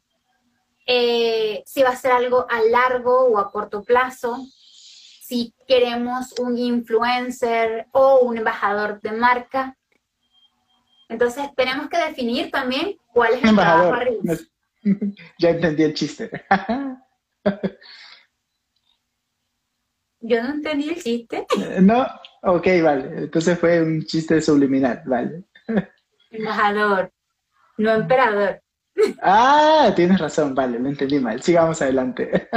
Eh, 0.86 1.62
si 1.66 1.82
va 1.82 1.90
a 1.90 1.96
ser 1.98 2.12
algo 2.12 2.46
a 2.50 2.62
largo 2.62 3.26
o 3.26 3.38
a 3.38 3.52
corto 3.52 3.84
plazo, 3.84 4.38
si 4.48 5.54
queremos 5.68 6.40
un 6.40 6.58
influencer 6.58 7.88
o 7.92 8.20
un 8.20 8.38
embajador 8.38 9.02
de 9.02 9.12
marca. 9.12 9.78
Entonces 11.10 11.50
tenemos 11.56 11.90
que 11.90 11.98
definir 11.98 12.50
también 12.50 12.98
cuál 13.12 13.34
es 13.34 13.44
el 13.44 13.54
trabajo 13.54 14.00
ya 15.40 15.50
entendí 15.50 15.84
el 15.84 15.94
chiste. 15.94 16.30
Yo 20.22 20.42
no 20.42 20.54
entendí 20.54 20.90
el 20.90 21.04
chiste. 21.04 21.46
No, 21.82 22.06
ok, 22.44 22.68
vale. 22.82 23.24
Entonces 23.24 23.60
fue 23.60 23.82
un 23.82 24.06
chiste 24.06 24.42
subliminal, 24.42 25.02
vale. 25.06 25.44
Embajador, 26.32 27.12
no 27.78 27.94
emperador. 27.94 28.62
Ah, 29.22 29.92
tienes 29.96 30.20
razón, 30.20 30.54
vale, 30.56 30.80
lo 30.80 30.88
entendí 30.88 31.20
mal. 31.20 31.42
Sigamos 31.42 31.82
adelante. 31.82 32.48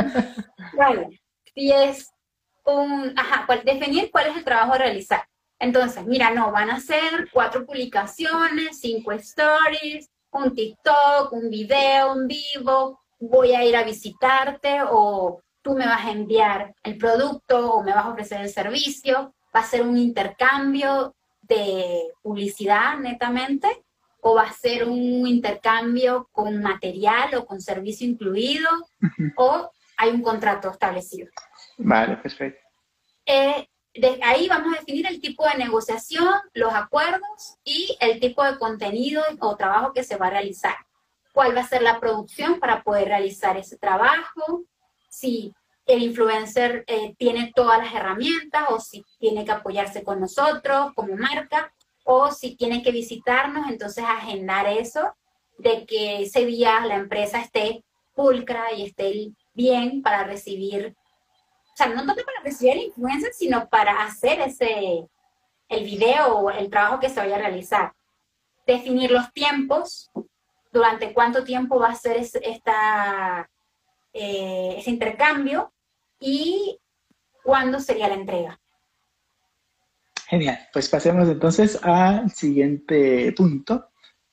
Vale, 0.76 1.20
si 1.54 1.72
es 1.72 2.10
un, 2.64 3.14
ajá, 3.16 3.46
definir 3.64 4.10
cuál 4.10 4.28
es 4.28 4.36
el 4.36 4.44
trabajo 4.44 4.74
a 4.74 4.78
realizar. 4.78 5.24
Entonces, 5.58 6.04
mira, 6.04 6.30
no, 6.30 6.52
van 6.52 6.70
a 6.70 6.80
ser 6.80 7.28
cuatro 7.32 7.64
publicaciones, 7.64 8.78
cinco 8.80 9.12
stories, 9.12 10.10
un 10.38 10.54
TikTok, 10.54 11.32
un 11.32 11.50
video 11.50 12.14
en 12.14 12.26
vivo, 12.26 13.00
voy 13.18 13.54
a 13.54 13.64
ir 13.64 13.76
a 13.76 13.84
visitarte 13.84 14.80
o 14.88 15.42
tú 15.62 15.74
me 15.74 15.86
vas 15.86 16.04
a 16.04 16.10
enviar 16.10 16.74
el 16.82 16.96
producto 16.96 17.74
o 17.74 17.82
me 17.82 17.92
vas 17.92 18.04
a 18.04 18.10
ofrecer 18.10 18.40
el 18.40 18.48
servicio, 18.48 19.34
va 19.54 19.60
a 19.60 19.66
ser 19.66 19.82
un 19.82 19.96
intercambio 19.96 21.14
de 21.42 22.12
publicidad 22.22 22.98
netamente 22.98 23.84
o 24.20 24.34
va 24.34 24.42
a 24.42 24.52
ser 24.52 24.88
un 24.88 25.26
intercambio 25.26 26.28
con 26.32 26.60
material 26.60 27.34
o 27.36 27.46
con 27.46 27.60
servicio 27.60 28.06
incluido 28.06 28.68
o 29.36 29.70
hay 29.96 30.10
un 30.10 30.22
contrato 30.22 30.70
establecido. 30.70 31.30
Vale, 31.78 32.16
perfecto. 32.16 32.60
Eh, 33.24 33.68
de 33.98 34.20
ahí 34.22 34.48
vamos 34.48 34.74
a 34.74 34.80
definir 34.80 35.06
el 35.06 35.20
tipo 35.20 35.44
de 35.46 35.56
negociación, 35.56 36.34
los 36.52 36.72
acuerdos 36.72 37.56
y 37.64 37.96
el 38.00 38.20
tipo 38.20 38.44
de 38.44 38.58
contenido 38.58 39.22
o 39.40 39.56
trabajo 39.56 39.92
que 39.92 40.04
se 40.04 40.16
va 40.16 40.26
a 40.26 40.30
realizar. 40.30 40.76
¿Cuál 41.32 41.56
va 41.56 41.60
a 41.60 41.68
ser 41.68 41.82
la 41.82 42.00
producción 42.00 42.58
para 42.60 42.82
poder 42.82 43.08
realizar 43.08 43.56
ese 43.56 43.76
trabajo? 43.76 44.62
Si 45.08 45.52
el 45.86 46.02
influencer 46.02 46.84
eh, 46.86 47.14
tiene 47.18 47.52
todas 47.54 47.78
las 47.78 47.94
herramientas 47.94 48.64
o 48.70 48.80
si 48.80 49.04
tiene 49.18 49.44
que 49.44 49.52
apoyarse 49.52 50.02
con 50.02 50.20
nosotros 50.20 50.92
como 50.94 51.16
marca 51.16 51.72
o 52.04 52.32
si 52.32 52.56
tiene 52.56 52.82
que 52.82 52.92
visitarnos, 52.92 53.70
entonces 53.70 54.04
agendar 54.04 54.66
eso 54.66 55.14
de 55.58 55.86
que 55.86 56.22
ese 56.22 56.44
día 56.44 56.80
la 56.86 56.96
empresa 56.96 57.40
esté 57.40 57.84
pulcra 58.14 58.72
y 58.74 58.86
esté 58.86 59.32
bien 59.54 60.02
para 60.02 60.24
recibir 60.24 60.94
o 61.76 61.82
sea, 61.84 61.88
no 61.88 62.06
tanto 62.06 62.24
para 62.24 62.42
recibir 62.42 62.72
el 62.72 62.84
influencer, 62.84 63.34
sino 63.34 63.68
para 63.68 64.02
hacer 64.02 64.40
ese, 64.40 65.06
el 65.68 65.84
video 65.84 66.38
o 66.38 66.50
el 66.50 66.70
trabajo 66.70 66.98
que 66.98 67.10
se 67.10 67.20
vaya 67.20 67.36
a 67.36 67.40
realizar. 67.40 67.92
Definir 68.66 69.10
los 69.10 69.30
tiempos, 69.34 70.10
durante 70.72 71.12
cuánto 71.12 71.44
tiempo 71.44 71.78
va 71.78 71.88
a 71.88 71.94
ser 71.94 72.16
esta, 72.16 73.50
eh, 74.14 74.76
ese 74.78 74.90
intercambio 74.90 75.70
y 76.18 76.80
cuándo 77.44 77.78
sería 77.78 78.08
la 78.08 78.14
entrega. 78.14 78.58
Genial, 80.28 80.58
pues 80.72 80.88
pasemos 80.88 81.28
entonces 81.28 81.78
al 81.82 82.30
siguiente 82.30 83.32
punto. 83.32 83.90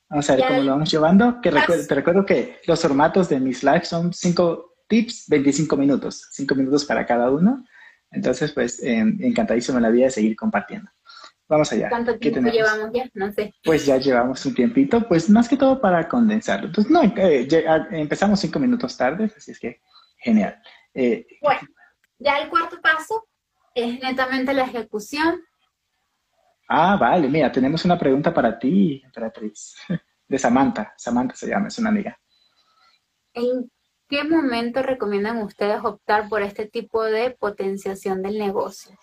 Vamos 0.08 0.30
a 0.30 0.36
ver 0.38 0.48
cómo 0.48 0.62
lo 0.62 0.72
vamos 0.72 0.90
llevando. 0.90 1.42
Que 1.42 1.52
te 1.52 1.94
recuerdo 1.94 2.26
que 2.26 2.62
los 2.68 2.82
formatos 2.82 3.28
de 3.28 3.42
mis 3.42 3.64
lives 3.64 3.90
son 3.90 4.14
cinco 4.14 4.73
tips, 4.88 5.26
25 5.28 5.78
minutos, 5.78 6.28
5 6.32 6.56
minutos 6.56 6.86
para 6.86 7.06
cada 7.06 7.32
uno. 7.32 7.66
Entonces, 8.12 8.52
pues, 8.52 8.82
eh, 8.84 9.00
encantadísimo 9.00 9.80
la 9.80 9.90
vida 9.90 10.06
de 10.06 10.12
seguir 10.12 10.36
compartiendo. 10.36 10.90
Vamos 11.48 11.72
allá. 11.72 11.90
¿Cuánto 11.90 12.18
tiempo 12.18 12.50
llevamos 12.50 12.92
ya? 12.94 13.10
No 13.14 13.32
sé. 13.32 13.54
Pues 13.64 13.86
ya 13.86 13.98
llevamos 13.98 14.46
un 14.46 14.56
tiempito, 14.56 15.08
pues 15.08 15.30
más 15.30 15.50
que 15.50 15.58
todo 15.58 15.80
para 15.82 16.08
condensarlo. 16.08 16.68
Entonces, 16.68 16.92
no, 16.92 17.04
eh, 17.04 17.66
ah, 17.68 17.88
empezamos 17.92 18.40
cinco 18.40 18.60
minutos 18.60 18.96
tarde, 18.96 19.32
así 19.36 19.52
es 19.52 19.60
que 19.60 19.82
genial. 20.18 20.62
Eh, 20.94 21.28
bueno, 21.42 21.62
ya 22.20 22.40
el 22.40 22.50
cuarto 22.50 22.80
paso 22.82 23.28
es 23.76 24.00
netamente 24.00 24.54
la 24.54 24.64
ejecución. 24.64 25.42
Ah, 26.70 26.96
vale, 26.96 27.28
mira, 27.28 27.52
tenemos 27.52 27.84
una 27.84 28.00
pregunta 28.00 28.34
para 28.34 28.58
ti, 28.58 29.02
Emperatriz, 29.04 29.76
de 30.28 30.40
Samantha. 30.40 30.94
Samantha 30.98 31.36
se 31.36 31.48
llama, 31.48 31.68
es 31.68 31.78
una 31.78 31.90
amiga. 31.90 32.18
¿En 33.34 33.70
qué 34.14 34.24
momento 34.24 34.84
recomiendan 34.84 35.42
ustedes 35.42 35.84
optar 35.84 36.30
por 36.30 36.44
este 36.44 36.68
tipo 36.68 37.02
de 37.04 37.32
potenciación 37.32 38.22
del 38.22 38.38
negocio? 38.38 38.96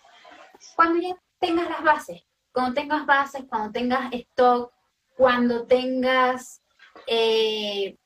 Cuando 0.76 1.00
ya 1.00 1.16
tengas 1.40 1.68
las 1.68 1.82
bases, 1.82 2.22
cuando 2.52 2.74
tengas 2.74 3.06
bases, 3.06 3.42
cuando 3.48 3.72
tengas 3.72 4.12
stock, 4.12 4.72
cuando 5.16 5.66
tengas 5.66 6.62
eh, 7.08 7.96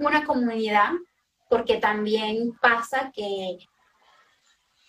una 0.00 0.24
comunidad, 0.24 0.90
porque 1.48 1.76
también 1.76 2.58
pasa 2.60 3.12
que 3.14 3.58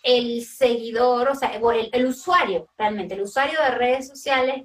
el 0.02 0.44
seguidor, 0.44 1.28
o 1.28 1.36
sea, 1.36 1.50
el, 1.54 1.88
el, 1.92 2.06
usuario, 2.06 2.68
realmente, 2.76 3.14
el 3.14 3.22
usuario 3.22 3.62
de 3.62 3.70
redes 3.70 4.08
sociales 4.08 4.64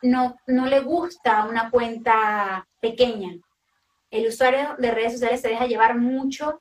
no, 0.00 0.36
no 0.46 0.66
le 0.66 0.78
gusta 0.78 1.46
una 1.46 1.70
cuenta 1.70 2.68
pequeña, 2.78 3.32
el 4.14 4.28
usuario 4.28 4.76
de 4.78 4.92
redes 4.92 5.14
sociales 5.14 5.40
se 5.40 5.48
deja 5.48 5.66
llevar 5.66 5.98
mucho 5.98 6.60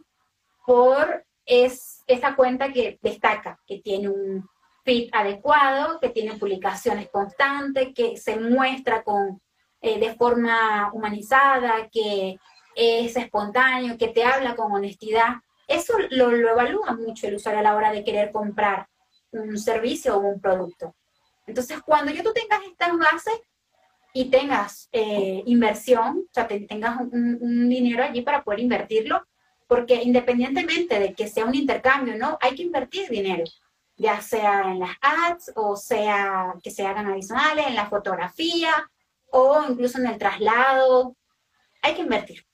por 0.65 1.23
es, 1.45 2.01
esa 2.07 2.35
cuenta 2.35 2.73
que 2.73 2.97
destaca, 3.01 3.59
que 3.67 3.79
tiene 3.79 4.09
un 4.09 4.49
feed 4.83 5.09
adecuado, 5.13 5.99
que 5.99 6.09
tiene 6.09 6.33
publicaciones 6.37 7.09
constantes, 7.09 7.89
que 7.93 8.17
se 8.17 8.39
muestra 8.39 9.03
con, 9.03 9.39
eh, 9.81 9.99
de 9.99 10.15
forma 10.15 10.91
humanizada, 10.93 11.89
que 11.91 12.39
es 12.75 13.15
espontáneo, 13.15 13.99
que 13.99 14.07
te 14.07 14.23
habla 14.23 14.55
con 14.55 14.71
honestidad. 14.71 15.35
Eso 15.67 15.93
lo, 16.09 16.31
lo 16.31 16.49
evalúa 16.49 16.93
mucho 16.93 17.27
el 17.27 17.35
usuario 17.35 17.59
a 17.59 17.63
la 17.63 17.75
hora 17.75 17.91
de 17.91 18.03
querer 18.03 18.31
comprar 18.31 18.87
un 19.31 19.59
servicio 19.59 20.17
o 20.17 20.21
un 20.21 20.41
producto. 20.41 20.95
Entonces, 21.45 21.81
cuando 21.83 22.11
ya 22.11 22.23
tú 22.23 22.33
tengas 22.33 22.61
estas 22.65 22.97
bases, 22.97 23.39
y 24.13 24.25
tengas 24.25 24.89
eh, 24.91 25.41
inversión, 25.47 26.19
o 26.19 26.33
sea, 26.33 26.47
tengas 26.47 27.01
un, 27.01 27.67
dinero 27.67 28.03
allí 28.03 28.21
para 28.21 28.43
poder 28.43 28.59
invertirlo, 28.59 29.25
porque 29.67 30.03
independientemente 30.03 30.99
de 30.99 31.15
que 31.15 31.27
sea 31.27 31.45
un 31.45 31.55
intercambio, 31.55 32.15
¿no? 32.15 32.37
Hay 32.39 32.53
que 32.53 32.61
invertir 32.61 33.09
dinero, 33.09 33.43
ya 33.97 34.21
sea 34.21 34.71
en 34.71 34.79
las 34.79 34.91
ads 35.01 35.51
o 35.55 35.75
sea 35.75 36.53
que 36.63 36.69
se 36.69 36.85
hagan 36.85 37.07
adicionales, 37.07 37.65
en 37.67 37.75
la 37.75 37.89
fotografía 37.89 38.71
o 39.31 39.63
incluso 39.67 39.97
en 39.97 40.07
el 40.07 40.19
traslado. 40.19 41.15
Hay 41.81 41.95
que 41.95 42.01
invertir. 42.01 42.45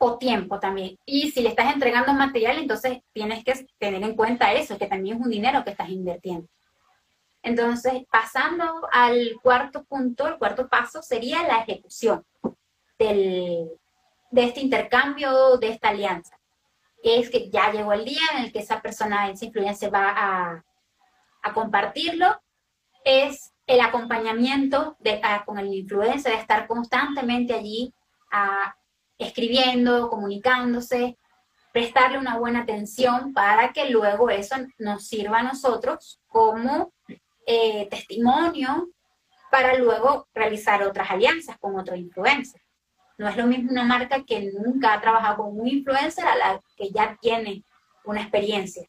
O 0.00 0.18
tiempo 0.18 0.58
también. 0.58 0.98
Y 1.06 1.30
si 1.30 1.42
le 1.42 1.50
estás 1.50 1.72
entregando 1.72 2.12
material, 2.12 2.58
entonces 2.58 2.98
tienes 3.12 3.44
que 3.44 3.66
tener 3.78 4.02
en 4.02 4.16
cuenta 4.16 4.52
eso, 4.52 4.78
que 4.78 4.86
también 4.86 5.16
es 5.16 5.22
un 5.22 5.30
dinero 5.30 5.62
que 5.62 5.70
estás 5.70 5.90
invirtiendo. 5.90 6.48
Entonces, 7.42 8.04
pasando 8.10 8.88
al 8.92 9.36
cuarto 9.42 9.84
punto, 9.84 10.26
el 10.26 10.38
cuarto 10.38 10.68
paso 10.68 11.02
sería 11.02 11.42
la 11.42 11.60
ejecución 11.60 12.24
del, 12.98 13.70
de 14.30 14.44
este 14.44 14.60
intercambio, 14.60 15.56
de 15.56 15.68
esta 15.68 15.88
alianza. 15.88 16.38
Es 17.02 17.30
que 17.30 17.48
ya 17.50 17.72
llegó 17.72 17.92
el 17.94 18.04
día 18.04 18.20
en 18.34 18.44
el 18.44 18.52
que 18.52 18.58
esa 18.58 18.82
persona, 18.82 19.30
esa 19.30 19.46
influencia 19.46 19.88
va 19.88 20.10
a, 20.10 20.64
a 21.42 21.52
compartirlo. 21.54 22.40
Es 23.04 23.54
el 23.66 23.80
acompañamiento 23.80 24.98
con 25.46 25.58
el 25.58 25.72
influencer, 25.72 26.32
de 26.32 26.38
estar 26.40 26.66
constantemente 26.66 27.54
allí 27.54 27.94
escribiendo, 29.16 30.08
comunicándose, 30.08 31.18
prestarle 31.72 32.18
una 32.18 32.38
buena 32.38 32.60
atención 32.62 33.32
para 33.32 33.72
que 33.72 33.90
luego 33.90 34.30
eso 34.30 34.56
nos 34.78 35.06
sirva 35.06 35.38
a 35.38 35.42
nosotros 35.42 36.20
como 36.26 36.92
eh, 37.46 37.88
testimonio 37.90 38.88
para 39.50 39.74
luego 39.76 40.28
realizar 40.32 40.82
otras 40.82 41.10
alianzas 41.10 41.58
con 41.58 41.78
otros 41.78 41.98
influencers. 41.98 42.64
No 43.18 43.28
es 43.28 43.36
lo 43.36 43.46
mismo 43.46 43.70
una 43.70 43.84
marca 43.84 44.24
que 44.24 44.50
nunca 44.64 44.94
ha 44.94 45.00
trabajado 45.00 45.38
con 45.38 45.60
un 45.60 45.68
influencer 45.68 46.24
a 46.24 46.36
la 46.36 46.60
que 46.76 46.90
ya 46.90 47.18
tiene 47.20 47.64
una 48.04 48.22
experiencia. 48.22 48.88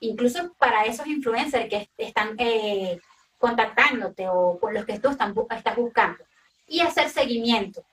Incluso 0.00 0.54
para 0.58 0.84
esos 0.84 1.06
influencers 1.06 1.68
que 1.68 1.88
están 1.98 2.34
eh, 2.38 2.98
contactándote 3.38 4.28
o 4.28 4.58
con 4.58 4.74
los 4.74 4.84
que 4.84 4.98
tú 4.98 5.10
estás 5.10 5.76
buscando. 5.76 6.24
Y 6.66 6.80
hacer 6.80 7.08
seguimiento. 7.08 7.84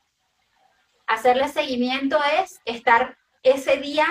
Hacerle 1.07 1.47
seguimiento 1.49 2.17
es 2.41 2.59
estar 2.65 3.17
ese 3.43 3.77
día 3.77 4.07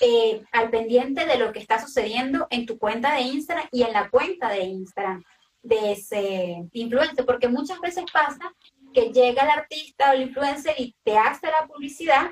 eh, 0.00 0.42
al 0.52 0.70
pendiente 0.70 1.26
de 1.26 1.38
lo 1.38 1.52
que 1.52 1.60
está 1.60 1.80
sucediendo 1.80 2.46
en 2.50 2.66
tu 2.66 2.78
cuenta 2.78 3.14
de 3.14 3.22
Instagram 3.22 3.68
y 3.70 3.82
en 3.82 3.92
la 3.92 4.10
cuenta 4.10 4.48
de 4.48 4.64
Instagram 4.64 5.22
de 5.62 5.92
ese 5.92 6.68
influencer, 6.72 7.24
porque 7.24 7.48
muchas 7.48 7.80
veces 7.80 8.04
pasa 8.12 8.52
que 8.92 9.12
llega 9.12 9.42
el 9.42 9.50
artista 9.50 10.10
o 10.10 10.12
el 10.14 10.22
influencer 10.22 10.74
y 10.78 10.94
te 11.02 11.18
hace 11.18 11.46
la 11.46 11.66
publicidad, 11.66 12.30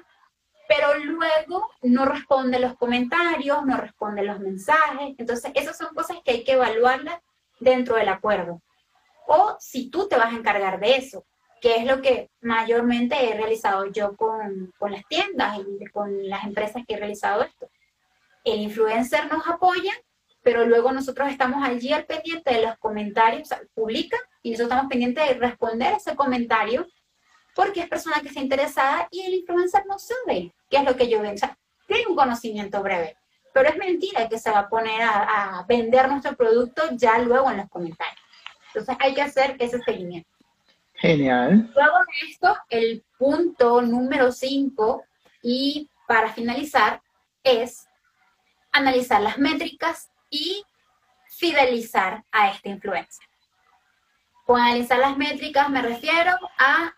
pero 0.68 0.96
luego 0.98 1.68
no 1.82 2.04
responde 2.04 2.58
los 2.58 2.76
comentarios, 2.76 3.64
no 3.64 3.76
responde 3.76 4.22
los 4.22 4.38
mensajes. 4.38 5.14
Entonces, 5.18 5.50
esas 5.54 5.76
son 5.76 5.94
cosas 5.94 6.18
que 6.24 6.30
hay 6.30 6.44
que 6.44 6.52
evaluarlas 6.52 7.20
dentro 7.58 7.96
del 7.96 8.08
acuerdo. 8.08 8.62
O 9.26 9.56
si 9.58 9.90
tú 9.90 10.08
te 10.08 10.16
vas 10.16 10.32
a 10.32 10.36
encargar 10.36 10.80
de 10.80 10.96
eso, 10.96 11.24
que 11.62 11.76
es 11.76 11.84
lo 11.84 12.02
que 12.02 12.28
mayormente 12.40 13.14
he 13.30 13.34
realizado 13.34 13.86
yo 13.86 14.16
con, 14.16 14.74
con 14.78 14.90
las 14.90 15.06
tiendas 15.06 15.58
y 15.60 15.86
con 15.86 16.28
las 16.28 16.42
empresas 16.42 16.82
que 16.86 16.94
he 16.94 16.98
realizado 16.98 17.42
esto. 17.42 17.70
El 18.42 18.60
influencer 18.62 19.32
nos 19.32 19.46
apoya, 19.46 19.92
pero 20.42 20.66
luego 20.66 20.90
nosotros 20.90 21.30
estamos 21.30 21.64
allí 21.64 21.92
al 21.92 22.04
pendiente 22.04 22.52
de 22.52 22.66
los 22.66 22.76
comentarios, 22.78 23.42
o 23.42 23.44
sea, 23.44 23.62
publica 23.74 24.18
y 24.42 24.50
nosotros 24.50 24.72
estamos 24.72 24.90
pendientes 24.90 25.28
de 25.28 25.34
responder 25.34 25.94
ese 25.94 26.16
comentario 26.16 26.84
porque 27.54 27.82
es 27.82 27.88
persona 27.88 28.20
que 28.20 28.28
está 28.28 28.40
interesada 28.40 29.06
y 29.12 29.20
el 29.20 29.34
influencer 29.34 29.84
no 29.86 30.00
sabe 30.00 30.52
qué 30.68 30.78
es 30.78 30.84
lo 30.84 30.96
que 30.96 31.08
yo 31.08 31.22
veo. 31.22 31.32
O 31.32 31.38
sea, 31.38 31.56
tiene 31.86 32.08
un 32.08 32.16
conocimiento 32.16 32.82
breve, 32.82 33.16
pero 33.54 33.68
es 33.68 33.76
mentira 33.76 34.28
que 34.28 34.40
se 34.40 34.50
va 34.50 34.60
a 34.60 34.68
poner 34.68 35.00
a, 35.00 35.58
a 35.60 35.66
vender 35.68 36.08
nuestro 36.08 36.34
producto 36.34 36.82
ya 36.96 37.20
luego 37.20 37.52
en 37.52 37.58
los 37.58 37.68
comentarios. 37.68 38.18
Entonces 38.74 38.96
hay 38.98 39.14
que 39.14 39.22
hacer 39.22 39.54
ese 39.60 39.78
seguimiento. 39.78 40.31
Genial. 41.02 41.68
Luego 41.74 41.98
de 41.98 42.30
esto, 42.30 42.56
el 42.70 43.04
punto 43.18 43.82
número 43.82 44.30
5 44.30 45.02
y 45.42 45.90
para 46.06 46.32
finalizar 46.32 47.02
es 47.42 47.88
analizar 48.70 49.20
las 49.20 49.36
métricas 49.36 50.12
y 50.30 50.64
fidelizar 51.26 52.22
a 52.30 52.50
esta 52.50 52.68
influencia. 52.68 53.26
Con 54.46 54.60
analizar 54.60 55.00
las 55.00 55.16
métricas 55.16 55.68
me 55.70 55.82
refiero 55.82 56.36
a 56.56 56.94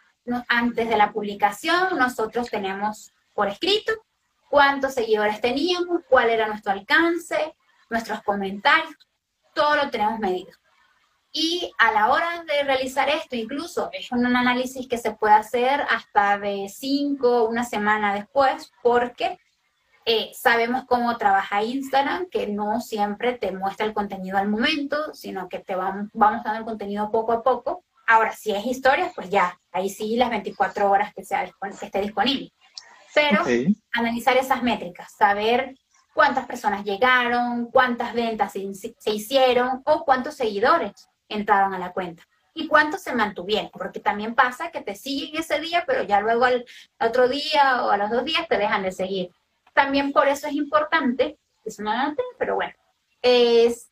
antes 0.49 0.87
de 0.87 0.97
la 0.99 1.11
publicación, 1.11 1.99
nosotros 1.99 2.51
tenemos 2.51 3.11
por 3.33 3.49
escrito 3.49 3.93
cuántos 4.51 4.93
seguidores 4.93 5.41
teníamos, 5.41 6.03
cuál 6.11 6.29
era 6.29 6.47
nuestro 6.47 6.73
alcance, 6.73 7.57
nuestros 7.89 8.23
comentarios, 8.23 9.09
todo 9.55 9.77
lo 9.77 9.89
tenemos 9.89 10.19
medido. 10.19 10.53
Y 11.37 11.73
a 11.79 11.91
la 11.91 12.13
hora 12.13 12.45
de 12.45 12.63
realizar 12.63 13.09
esto, 13.09 13.35
incluso 13.35 13.91
es 13.93 14.13
un 14.13 14.25
análisis 14.25 14.87
que 14.87 14.99
se 14.99 15.11
puede 15.15 15.35
hacer 15.35 15.85
hasta 15.91 16.39
de 16.39 16.69
cinco, 16.73 17.49
una 17.49 17.65
semana 17.65 18.15
después, 18.15 18.71
porque 18.85 19.37
eh, 20.05 20.31
sabemos 20.33 20.85
cómo 20.87 21.19
trabaja 21.19 21.65
Instagram, 21.65 22.29
que 22.31 22.47
no 22.47 22.81
siempre 22.81 23.37
te 23.37 23.51
muestra 23.51 23.85
el 23.85 23.95
contenido 23.95 24.39
al 24.39 24.49
momento, 24.49 25.13
sino 25.13 25.49
que 25.49 25.59
te 25.59 25.75
vamos, 25.75 26.09
vamos 26.13 26.45
dando 26.45 26.61
el 26.61 26.65
contenido 26.65 27.11
poco 27.11 27.33
a 27.33 27.43
poco. 27.43 27.85
Ahora, 28.07 28.31
si 28.31 28.53
es 28.55 28.65
historias, 28.65 29.11
pues 29.13 29.29
ya, 29.29 29.59
ahí 29.73 29.91
sí 29.91 30.17
las 30.17 30.31
24 30.31 30.89
horas 30.89 31.13
que, 31.13 31.25
sea, 31.25 31.45
que 31.45 31.85
esté 31.85 32.01
disponible. 32.01 32.53
Pero 33.13 33.43
analizar 33.93 34.37
esas 34.37 34.63
métricas, 34.63 35.13
saber 35.17 35.75
cuántas 36.15 36.47
personas 36.47 36.85
llegaron, 36.85 37.73
cuántas 37.73 38.15
ventas 38.15 38.53
se 38.53 39.11
hicieron 39.11 39.83
o 39.85 40.05
cuántos 40.05 40.37
seguidores 40.37 41.09
entraron 41.35 41.75
a 41.75 41.79
la 41.79 41.93
cuenta. 41.93 42.23
Y 42.55 42.69
cuántos 42.69 43.03
se 43.03 43.15
mantuvieron, 43.15 43.71
porque 43.73 44.01
también 44.01 44.35
pasa 44.35 44.71
que 44.71 44.81
te 44.81 44.95
siguen 44.95 45.41
ese 45.41 45.59
día, 45.61 45.85
pero 45.87 46.05
ya 46.05 46.21
luego 46.21 46.45
al 46.45 46.65
otro 47.01 47.29
día 47.29 47.85
o 47.85 47.91
a 47.91 47.97
los 47.97 48.11
dos 48.11 48.25
días 48.25 48.47
te 48.49 48.59
dejan 48.59 48.83
de 48.83 48.93
seguir. 48.93 49.31
También 49.73 50.13
por 50.13 50.29
eso 50.29 50.47
es 50.47 50.55
importante, 50.55 51.37
eso 51.65 51.83
no 51.83 51.93
lo 51.93 52.15
pero 52.39 52.55
bueno, 52.55 52.75
es 53.23 53.91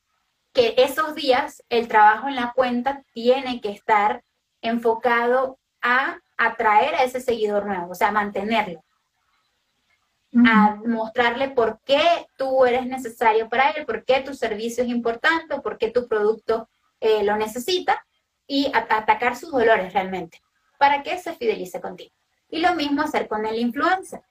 que 0.52 0.74
esos 0.76 1.14
días 1.14 1.62
el 1.68 1.88
trabajo 1.88 2.28
en 2.28 2.36
la 2.36 2.52
cuenta 2.52 3.02
tiene 3.12 3.60
que 3.60 3.70
estar 3.70 4.22
enfocado 4.60 5.58
a 5.80 6.18
atraer 6.36 6.94
a 6.94 7.04
ese 7.04 7.20
seguidor 7.20 7.66
nuevo, 7.66 7.90
o 7.90 7.94
sea, 7.94 8.12
mantenerlo, 8.12 8.84
a 10.46 10.76
mostrarle 10.86 11.50
por 11.50 11.80
qué 11.84 12.26
tú 12.36 12.64
eres 12.64 12.86
necesario 12.86 13.48
para 13.48 13.70
él, 13.70 13.84
por 13.84 14.04
qué 14.04 14.20
tu 14.20 14.34
servicio 14.34 14.84
es 14.84 14.90
importante, 14.90 15.60
por 15.60 15.78
qué 15.78 15.90
tu 15.90 16.08
producto 16.08 16.68
eh, 17.02 17.24
lo 17.24 17.36
necesita 17.36 18.06
y 18.46 18.70
atacar 18.72 19.36
sus 19.36 19.50
dolores 19.50 19.92
realmente 19.92 20.40
para 20.78 21.02
que 21.02 21.18
se 21.18 21.34
fidelice 21.34 21.80
contigo. 21.80 22.14
Y 22.48 22.60
lo 22.60 22.74
mismo 22.74 23.02
hacer 23.02 23.26
con 23.26 23.44
el 23.44 23.58
influencer, 23.58 24.22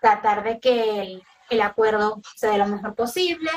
tratar 0.00 0.42
de 0.42 0.58
que 0.58 1.20
el, 1.50 1.60
acuerdo 1.60 2.22
sea 2.34 2.52
de 2.52 2.58
lo 2.58 2.66
mejor 2.66 2.94
posible, 2.94 3.50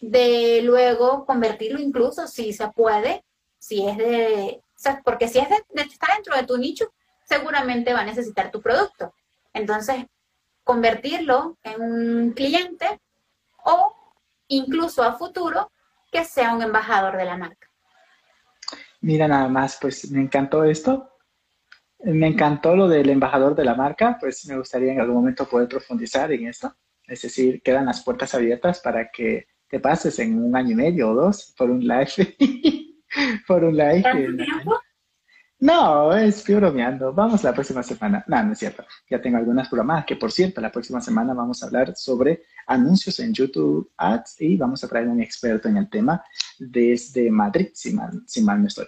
de 0.00 0.60
luego 0.62 1.26
convertirlo 1.26 1.80
incluso 1.80 2.26
si 2.26 2.54
se 2.54 2.68
puede, 2.68 3.24
si 3.58 3.86
es 3.86 3.98
de, 3.98 4.62
porque 5.04 5.28
si 5.28 5.38
es 5.38 5.50
de, 5.50 5.62
de 5.68 5.82
estar 5.82 6.14
dentro 6.14 6.34
de 6.34 6.44
tu 6.44 6.56
nicho, 6.56 6.90
seguramente 7.24 7.92
va 7.92 8.00
a 8.00 8.06
necesitar 8.06 8.50
tu 8.50 8.62
producto. 8.62 9.12
Entonces, 9.52 10.06
convertirlo 10.64 11.58
en 11.62 11.82
un 11.82 12.32
cliente 12.32 13.00
o 13.64 13.94
incluso 14.46 15.02
a 15.02 15.12
futuro 15.12 15.70
que 16.10 16.24
sea 16.24 16.54
un 16.54 16.62
embajador 16.62 17.18
de 17.18 17.24
la 17.26 17.36
marca. 17.36 17.67
Mira 19.00 19.28
nada 19.28 19.48
más, 19.48 19.78
pues 19.80 20.10
me 20.10 20.20
encantó 20.20 20.64
esto. 20.64 21.10
Me 22.00 22.28
encantó 22.28 22.76
lo 22.76 22.88
del 22.88 23.10
embajador 23.10 23.54
de 23.54 23.64
la 23.64 23.74
marca, 23.74 24.16
pues 24.20 24.46
me 24.46 24.56
gustaría 24.56 24.92
en 24.92 25.00
algún 25.00 25.16
momento 25.16 25.48
poder 25.48 25.68
profundizar 25.68 26.30
en 26.32 26.46
esto. 26.46 26.74
Es 27.06 27.22
decir, 27.22 27.62
quedan 27.62 27.86
las 27.86 28.04
puertas 28.04 28.34
abiertas 28.34 28.80
para 28.80 29.10
que 29.10 29.46
te 29.68 29.80
pases 29.80 30.18
en 30.18 30.42
un 30.42 30.54
año 30.54 30.72
y 30.72 30.74
medio 30.76 31.10
o 31.10 31.14
dos 31.14 31.54
por 31.56 31.70
un 31.70 31.80
live. 31.80 32.36
por 33.46 33.64
un 33.64 33.76
live. 33.76 34.04
No, 35.60 36.16
estoy 36.16 36.54
bromeando. 36.54 37.12
Vamos 37.12 37.42
la 37.42 37.52
próxima 37.52 37.82
semana. 37.82 38.24
No, 38.28 38.44
no 38.44 38.52
es 38.52 38.58
cierto. 38.58 38.84
Ya 39.10 39.20
tengo 39.20 39.38
algunas 39.38 39.68
programadas 39.68 40.04
que, 40.04 40.16
por 40.16 40.30
cierto, 40.30 40.60
la 40.60 40.70
próxima 40.70 41.00
semana 41.00 41.34
vamos 41.34 41.62
a 41.62 41.66
hablar 41.66 41.96
sobre 41.96 42.42
anuncios 42.68 43.18
en 43.18 43.32
YouTube 43.32 43.90
Ads 43.96 44.40
y 44.40 44.56
vamos 44.56 44.84
a 44.84 44.88
traer 44.88 45.08
un 45.08 45.20
experto 45.20 45.68
en 45.68 45.78
el 45.78 45.88
tema 45.88 46.22
desde 46.58 47.30
Madrid, 47.30 47.68
si 47.74 47.92
mal, 47.92 48.22
si 48.26 48.42
mal 48.42 48.60
no 48.60 48.68
estoy. 48.68 48.86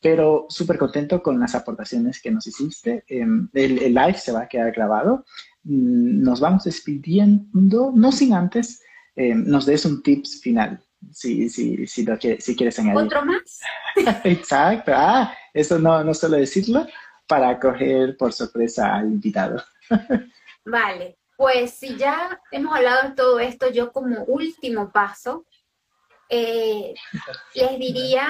Pero 0.00 0.46
súper 0.48 0.78
contento 0.78 1.22
con 1.22 1.40
las 1.40 1.54
aportaciones 1.54 2.20
que 2.20 2.30
nos 2.30 2.46
hiciste. 2.46 3.04
Em, 3.08 3.48
el, 3.54 3.82
el, 3.82 3.94
live 3.94 4.18
se 4.18 4.32
va 4.32 4.42
a 4.42 4.48
quedar 4.48 4.72
grabado. 4.72 5.24
Mm, 5.64 6.22
nos 6.22 6.40
vamos 6.40 6.64
despidiendo, 6.64 7.92
no 7.94 8.12
sin 8.12 8.34
antes 8.34 8.82
em, 9.16 9.44
nos 9.46 9.66
des 9.66 9.84
un 9.84 10.02
tips 10.02 10.40
final 10.40 10.82
si, 11.12 11.48
si, 11.48 11.86
si, 11.86 12.04
lo 12.04 12.16
si 12.16 12.56
quieres 12.56 12.78
añadir. 12.78 13.04
¿Otro 13.04 13.24
más? 13.24 13.60
Exacto. 14.24 14.92
Ah, 14.94 15.34
eso 15.54 15.78
no, 15.78 16.04
no 16.04 16.14
solo 16.14 16.36
decirlo 16.36 16.86
para 17.26 17.58
coger 17.58 18.16
por 18.16 18.32
sorpresa 18.32 18.96
al 18.96 19.06
invitado. 19.06 19.62
vale, 20.64 21.18
pues 21.40 21.72
si 21.72 21.96
ya 21.96 22.38
hemos 22.50 22.76
hablado 22.76 23.08
de 23.08 23.14
todo 23.14 23.40
esto, 23.40 23.70
yo 23.70 23.92
como 23.92 24.24
último 24.24 24.92
paso, 24.92 25.46
eh, 26.28 26.92
les 27.54 27.78
diría 27.78 28.28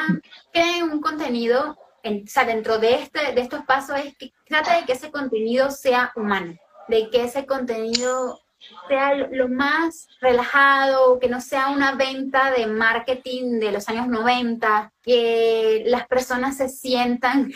que 0.53 0.85
un 0.85 1.01
contenido, 1.01 1.77
o 2.05 2.11
sea, 2.29 2.45
dentro 2.45 2.79
de, 2.79 3.03
este, 3.03 3.33
de 3.33 3.41
estos 3.41 3.65
pasos 3.65 3.99
es 3.99 4.17
que 4.17 4.33
trata 4.47 4.77
de 4.77 4.87
que 4.87 4.93
ese 4.93 5.11
contenido 5.11 5.73
sea 5.73 6.13
humano, 6.15 6.55
de 6.87 7.11
que 7.11 7.25
ese 7.25 7.47
contenido 7.47 8.39
sea 8.87 9.17
lo 9.17 9.49
más 9.49 10.07
relajado, 10.21 11.19
que 11.19 11.29
no 11.29 11.41
sea 11.41 11.71
una 11.71 11.97
venta 11.97 12.53
de 12.53 12.69
marketing 12.69 13.59
de 13.59 13.73
los 13.73 13.89
años 13.89 14.07
90, 14.07 14.93
que 15.03 15.83
las 15.87 16.07
personas 16.07 16.59
se 16.59 16.69
sientan, 16.69 17.51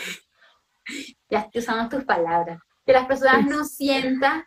ya 1.31 1.49
usando 1.55 1.97
tus 1.97 2.05
palabras, 2.05 2.59
que 2.85 2.93
las 2.93 3.07
personas 3.07 3.47
no 3.47 3.65
sientan 3.65 4.45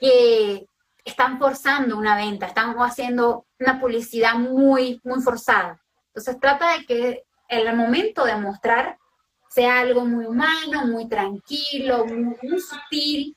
que 0.00 0.66
están 1.04 1.38
forzando 1.38 1.96
una 1.96 2.16
venta, 2.16 2.46
están 2.46 2.74
haciendo 2.78 3.46
una 3.58 3.80
publicidad 3.80 4.34
muy, 4.34 5.00
muy 5.04 5.20
forzada. 5.22 5.80
Entonces 6.08 6.40
trata 6.40 6.78
de 6.78 6.86
que 6.86 7.24
el 7.48 7.76
momento 7.76 8.24
de 8.24 8.36
mostrar 8.36 8.98
sea 9.48 9.80
algo 9.80 10.04
muy 10.04 10.26
humano, 10.26 10.86
muy 10.86 11.08
tranquilo, 11.08 12.06
muy, 12.06 12.36
muy 12.42 12.60
sutil, 12.60 13.36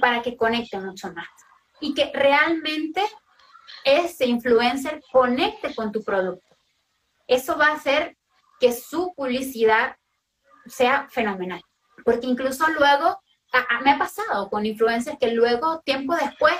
para 0.00 0.22
que 0.22 0.36
conecte 0.36 0.78
mucho 0.78 1.12
más 1.12 1.28
y 1.80 1.94
que 1.94 2.10
realmente 2.12 3.02
ese 3.84 4.26
influencer 4.26 5.00
conecte 5.12 5.74
con 5.74 5.92
tu 5.92 6.02
producto. 6.02 6.56
Eso 7.26 7.56
va 7.56 7.68
a 7.68 7.74
hacer 7.74 8.16
que 8.60 8.72
su 8.72 9.12
publicidad 9.14 9.96
sea 10.66 11.08
fenomenal. 11.08 11.62
Porque 12.04 12.26
incluso 12.26 12.66
luego, 12.68 13.20
me 13.82 13.90
ha 13.92 13.98
pasado 13.98 14.48
con 14.50 14.66
influencers 14.66 15.18
que 15.18 15.32
luego, 15.32 15.80
tiempo 15.80 16.14
después, 16.14 16.54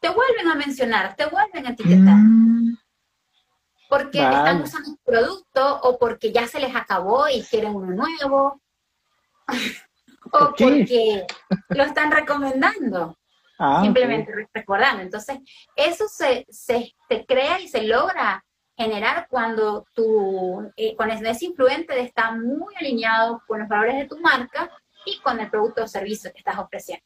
te 0.00 0.08
vuelven 0.08 0.48
a 0.48 0.54
mencionar, 0.54 1.14
te 1.16 1.26
vuelven 1.26 1.66
a 1.66 1.70
etiquetar. 1.70 2.16
Mm. 2.16 2.78
Porque 3.88 4.18
están 4.18 4.62
usando 4.62 4.90
un 4.90 4.98
producto 5.04 5.80
o 5.82 5.98
porque 5.98 6.32
ya 6.32 6.46
se 6.46 6.60
les 6.60 6.74
acabó 6.74 7.28
y 7.28 7.42
quieren 7.42 7.74
uno 7.74 7.92
nuevo. 7.92 8.60
o 10.32 10.54
porque 10.56 11.26
lo 11.70 11.82
están 11.82 12.10
recomendando. 12.10 13.16
Ah, 13.58 13.80
simplemente 13.82 14.32
recordando. 14.54 15.02
Entonces, 15.02 15.38
eso 15.76 16.08
se, 16.08 16.46
se, 16.48 16.94
crea 17.26 17.60
y 17.60 17.68
se 17.68 17.82
logra 17.82 18.42
generar 18.74 19.26
cuando 19.28 19.84
tu, 19.92 20.72
eh, 20.76 20.96
con 20.96 21.10
ese 21.10 21.44
influente 21.44 22.00
está 22.00 22.30
muy 22.30 22.74
alineado 22.76 23.42
con 23.46 23.58
los 23.58 23.68
valores 23.68 23.96
de 23.96 24.06
tu 24.06 24.18
marca 24.18 24.70
y 25.06 25.18
con 25.20 25.40
el 25.40 25.50
producto 25.50 25.84
o 25.84 25.88
servicio 25.88 26.32
que 26.32 26.38
estás 26.38 26.58
ofreciendo. 26.58 27.04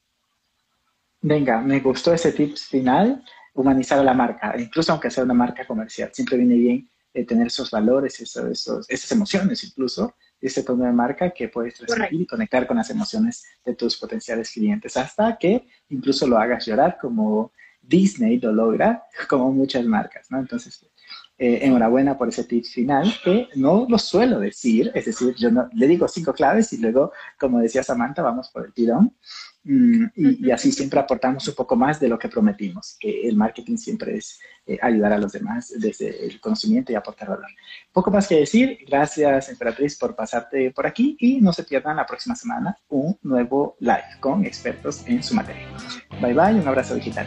Venga, 1.21 1.61
me 1.61 1.81
gustó 1.81 2.13
ese 2.13 2.33
tip 2.33 2.57
final, 2.57 3.25
humanizar 3.55 3.99
a 3.99 4.05
la 4.05 4.15
marca, 4.15 4.55
incluso 4.59 4.93
aunque 4.93 5.11
sea 5.11 5.25
una 5.25 5.35
marca 5.35 5.67
comercial, 5.67 6.11
siempre 6.13 6.37
viene 6.37 6.57
bien 6.57 6.91
eh, 7.15 7.25
tener 7.25 7.47
esos 7.47 7.71
valores, 7.71 8.21
esos, 8.21 8.69
esas 8.89 9.13
emociones 9.13 9.65
incluso, 9.65 10.17
ese 10.41 10.63
tono 10.63 10.85
de 10.85 10.93
marca 10.93 11.31
que 11.31 11.49
puedes 11.49 11.75
transmitir 11.75 12.21
y 12.21 12.27
conectar 12.27 12.67
con 12.67 12.77
las 12.77 12.91
emociones 12.91 13.45
de 13.65 13.75
tus 13.75 13.97
potenciales 13.97 14.51
clientes, 14.51 14.97
hasta 14.97 15.39
que 15.39 15.67
incluso 15.89 16.27
lo 16.27 16.37
hagas 16.37 16.67
llorar 16.67 16.99
como 17.01 17.53
Disney 17.81 18.39
lo 18.41 18.53
logra, 18.53 19.05
como 19.29 19.53
muchas 19.53 19.85
marcas, 19.85 20.31
¿no? 20.31 20.39
Entonces, 20.39 20.87
eh, 21.37 21.61
enhorabuena 21.63 22.17
por 22.17 22.29
ese 22.29 22.45
tip 22.45 22.65
final, 22.65 23.13
que 23.25 23.49
no 23.57 23.87
lo 23.89 23.99
suelo 23.99 24.39
decir, 24.39 24.93
es 24.95 25.07
decir, 25.07 25.35
yo 25.35 25.51
no, 25.51 25.69
le 25.73 25.89
digo 25.89 26.07
cinco 26.07 26.33
claves 26.33 26.73
y 26.73 26.79
luego, 26.79 27.13
como 27.39 27.59
decía 27.59 27.83
Samantha, 27.83 28.23
vamos 28.23 28.51
por 28.51 28.65
el 28.67 28.73
tirón. 28.73 29.15
Mm, 29.65 30.05
y, 30.15 30.51
así 30.51 30.71
siempre 30.71 31.01
aportamos 31.01 31.49
un 31.49 31.55
poco 31.55 31.75
más 31.75 31.99
de 31.99 32.07
lo 32.07 32.19
que 32.19 32.29
prometimos, 32.29 32.97
que 33.01 33.27
el 33.27 33.35
marketing 33.35 33.79
siempre 33.79 34.17
es 34.17 34.39
eh, 34.67 34.79
ayudar 34.81 35.15
a 35.15 35.19
los 35.19 35.33
demás 35.33 35.73
desde 35.79 36.27
el 36.27 36.39
conocimiento 36.39 36.93
y 36.93 36.97
aportar 36.97 37.31
valor. 37.31 37.51
Poco 37.91 38.11
más 38.11 38.29
que 38.29 38.37
decir, 38.37 38.79
gracias 38.87 39.49
Emperatriz 39.49 39.97
por 39.97 40.15
pasarte 40.15 40.71
por 40.71 40.87
aquí 40.87 41.17
y 41.19 41.41
no 41.41 41.53
se 41.53 41.65
pierdan 41.65 41.97
la 41.97 42.07
próxima 42.07 42.37
semana 42.37 42.77
un 42.89 43.19
nuevo 43.23 43.77
live 43.81 44.05
con 44.21 44.45
expertos 44.45 45.03
en 45.07 45.23
su 45.23 45.35
materia. 45.35 45.67
Bye 46.21 46.35
bye, 46.35 46.61
un 46.61 46.69
abrazo 46.69 46.95
digital. 46.95 47.27